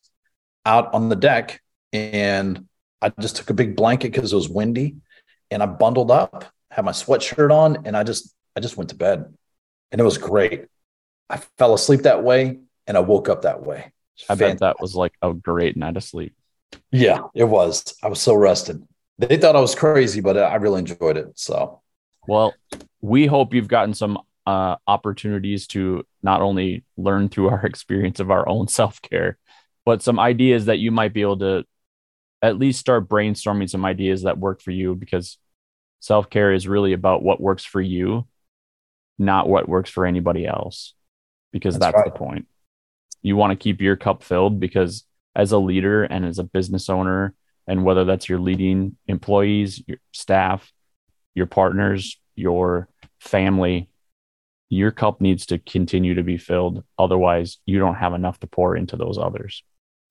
out 0.65 0.93
on 0.95 1.09
the 1.09 1.17
deck. 1.17 1.61
And 1.93 2.67
I 3.03 3.13
just 3.21 3.37
took 3.37 3.51
a 3.51 3.55
big 3.55 3.77
blanket 3.77 4.13
because 4.13 4.33
it 4.33 4.37
was 4.37 4.49
windy, 4.49 4.97
and 5.51 5.63
I 5.63 5.67
bundled 5.67 6.11
up, 6.11 6.47
had 6.71 6.85
my 6.85 6.93
sweatshirt 6.93 7.53
on, 7.53 7.87
and 7.87 7.97
I 7.97 8.03
just, 8.03 8.35
I 8.57 8.61
just 8.61 8.77
went 8.77 8.91
to 8.91 8.97
bed, 8.97 9.33
and 9.93 10.01
it 10.01 10.05
was 10.05 10.19
great. 10.19 10.67
I 11.29 11.39
fell 11.59 11.75
asleep 11.75 12.03
that 12.03 12.25
way, 12.25 12.59
and 12.87 12.97
I 12.97 13.01
woke 13.01 13.29
up 13.29 13.43
that 13.43 13.63
way. 13.63 13.93
I 14.29 14.35
bet 14.35 14.61
that 14.61 14.81
was 14.81 14.95
like 14.95 15.13
a 15.21 15.35
great 15.35 15.77
night 15.77 15.97
of 15.97 16.05
sleep. 16.05 16.35
Yeah, 16.91 17.21
it 17.35 17.45
was. 17.45 17.95
I 18.03 18.09
was 18.09 18.21
so 18.21 18.35
rested. 18.35 18.83
They 19.19 19.37
thought 19.37 19.57
I 19.57 19.61
was 19.61 19.75
crazy, 19.75 20.21
but 20.21 20.37
I 20.37 20.57
really 20.57 20.81
enjoyed 20.81 21.17
it. 21.17 21.39
So, 21.39 21.83
Well, 22.27 22.55
we 23.01 23.27
hope 23.27 23.55
you've 23.55 23.69
gotten 23.69 23.95
some 23.95 24.19
uh, 24.47 24.77
opportunities 24.87 25.67
to 25.69 26.07
not 26.23 26.41
only 26.41 26.85
learn 26.97 27.29
through 27.29 27.49
our 27.51 27.65
experience 27.67 28.21
of 28.21 28.31
our 28.31 28.49
own 28.49 28.69
self 28.69 29.01
care, 29.03 29.39
but 29.85 30.03
some 30.03 30.19
ideas 30.19 30.67
that 30.67 30.79
you 30.79 30.91
might 30.91 31.12
be 31.12 31.23
able 31.23 31.39
to 31.39 31.65
at 32.43 32.59
least 32.59 32.81
start 32.81 33.09
brainstorming 33.09 33.69
some 33.69 33.85
ideas 33.85 34.23
that 34.23 34.39
work 34.39 34.61
for 34.61 34.71
you 34.71 34.95
because 34.95 35.39
self 36.01 36.31
care 36.31 36.53
is 36.53 36.69
really 36.69 36.93
about 36.93 37.23
what 37.23 37.41
works 37.41 37.65
for 37.65 37.81
you, 37.81 38.27
not 39.19 39.49
what 39.49 39.69
works 39.69 39.91
for 39.91 40.07
anybody 40.07 40.47
else, 40.47 40.95
because 41.53 41.79
that's, 41.79 41.95
that's 41.95 42.07
right. 42.07 42.12
the 42.12 42.19
point. 42.19 42.47
You 43.23 43.37
want 43.37 43.51
to 43.53 43.57
keep 43.57 43.81
your 43.81 43.97
cup 43.97 44.23
filled 44.23 44.61
because 44.61 45.05
as 45.35 45.53
a 45.53 45.59
leader 45.59 46.05
and 46.05 46.25
as 46.25 46.39
a 46.39 46.45
business 46.45 46.89
owner, 46.89 47.35
and 47.67 47.85
whether 47.85 48.05
that's 48.05 48.29
your 48.29 48.39
leading 48.39 48.97
employees, 49.09 49.83
your 49.87 49.99
staff, 50.12 50.73
your 51.37 51.46
partners, 51.46 52.18
your 52.35 52.88
family, 53.20 53.88
your 54.68 54.90
cup 54.90 55.20
needs 55.20 55.46
to 55.46 55.59
continue 55.59 56.14
to 56.14 56.25
be 56.25 56.38
filled. 56.38 56.83
Otherwise, 56.99 57.59
you 57.66 57.79
don't 57.79 57.94
have 57.94 58.14
enough 58.14 58.40
to 58.40 58.49
pour 58.49 58.75
into 58.75 58.96
those 58.96 59.18
others. 59.18 59.62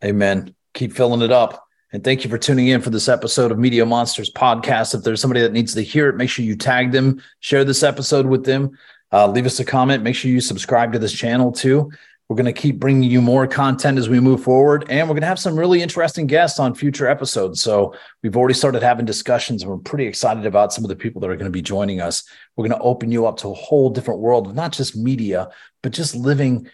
Amen. 0.03 0.55
Keep 0.73 0.93
filling 0.93 1.21
it 1.21 1.31
up. 1.31 1.65
And 1.91 2.03
thank 2.03 2.23
you 2.23 2.29
for 2.29 2.38
tuning 2.38 2.67
in 2.67 2.81
for 2.81 2.89
this 2.89 3.09
episode 3.09 3.51
of 3.51 3.59
Media 3.59 3.85
Monsters 3.85 4.31
podcast. 4.31 4.95
If 4.95 5.03
there's 5.03 5.19
somebody 5.19 5.41
that 5.41 5.53
needs 5.53 5.73
to 5.73 5.81
hear 5.81 6.09
it, 6.09 6.15
make 6.15 6.29
sure 6.29 6.45
you 6.45 6.55
tag 6.55 6.91
them, 6.91 7.21
share 7.39 7.63
this 7.63 7.83
episode 7.83 8.25
with 8.25 8.45
them, 8.45 8.77
uh, 9.11 9.27
leave 9.27 9.45
us 9.45 9.59
a 9.59 9.65
comment. 9.65 10.03
Make 10.03 10.15
sure 10.15 10.31
you 10.31 10.41
subscribe 10.41 10.93
to 10.93 10.99
this 10.99 11.13
channel 11.13 11.51
too. 11.51 11.91
We're 12.27 12.38
going 12.38 12.45
to 12.45 12.53
keep 12.53 12.79
bringing 12.79 13.09
you 13.09 13.21
more 13.21 13.45
content 13.45 13.99
as 13.99 14.09
we 14.09 14.19
move 14.19 14.41
forward, 14.41 14.85
and 14.89 15.07
we're 15.07 15.13
going 15.13 15.21
to 15.21 15.27
have 15.27 15.38
some 15.38 15.57
really 15.57 15.83
interesting 15.83 16.25
guests 16.25 16.59
on 16.59 16.73
future 16.73 17.07
episodes. 17.07 17.61
So 17.61 17.93
we've 18.23 18.35
already 18.35 18.55
started 18.55 18.81
having 18.81 19.05
discussions, 19.05 19.61
and 19.61 19.69
we're 19.69 19.77
pretty 19.77 20.07
excited 20.07 20.47
about 20.47 20.73
some 20.73 20.83
of 20.83 20.89
the 20.89 20.95
people 20.95 21.21
that 21.21 21.29
are 21.29 21.35
going 21.35 21.45
to 21.45 21.51
be 21.51 21.61
joining 21.61 22.01
us. 22.01 22.27
We're 22.55 22.67
going 22.67 22.79
to 22.79 22.83
open 22.83 23.11
you 23.11 23.27
up 23.27 23.38
to 23.38 23.49
a 23.49 23.53
whole 23.53 23.91
different 23.91 24.21
world 24.21 24.47
of 24.47 24.55
not 24.55 24.71
just 24.71 24.97
media, 24.97 25.49
but 25.83 25.91
just 25.91 26.15
living 26.15 26.67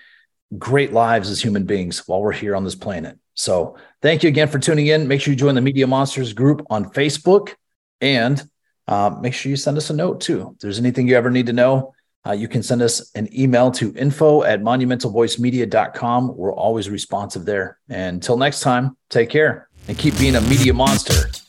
great 0.57 0.93
lives 0.93 1.29
as 1.29 1.41
human 1.41 1.65
beings 1.65 2.07
while 2.07 2.21
we're 2.21 2.31
here 2.31 2.55
on 2.55 2.63
this 2.63 2.75
planet. 2.75 3.17
So 3.33 3.75
thank 4.01 4.23
you 4.23 4.29
again 4.29 4.47
for 4.47 4.59
tuning 4.59 4.87
in. 4.87 5.05
Make 5.07 5.19
sure 5.19 5.33
you 5.33 5.37
join 5.37 5.55
the 5.55 5.61
Media 5.61 5.85
Monsters 5.85 6.31
group 6.31 6.65
on 6.69 6.85
Facebook, 6.91 7.55
and 7.99 8.41
uh, 8.87 9.17
make 9.19 9.33
sure 9.33 9.49
you 9.49 9.57
send 9.57 9.77
us 9.77 9.89
a 9.89 9.93
note 9.93 10.21
too. 10.21 10.51
If 10.53 10.59
there's 10.59 10.79
anything 10.79 11.09
you 11.09 11.17
ever 11.17 11.29
need 11.29 11.47
to 11.47 11.53
know 11.53 11.93
uh, 12.25 12.33
you 12.33 12.47
can 12.47 12.61
send 12.61 12.81
us 12.81 13.11
an 13.15 13.27
email 13.37 13.71
to 13.71 13.93
info 13.95 14.43
at 14.43 14.61
monumentalvoicemedia.com. 14.61 16.35
We're 16.35 16.53
always 16.53 16.89
responsive 16.89 17.45
there. 17.45 17.79
And 17.89 18.15
until 18.15 18.37
next 18.37 18.59
time, 18.59 18.95
take 19.09 19.29
care 19.29 19.69
and 19.87 19.97
keep 19.97 20.17
being 20.17 20.35
a 20.35 20.41
media 20.41 20.73
monster. 20.73 21.40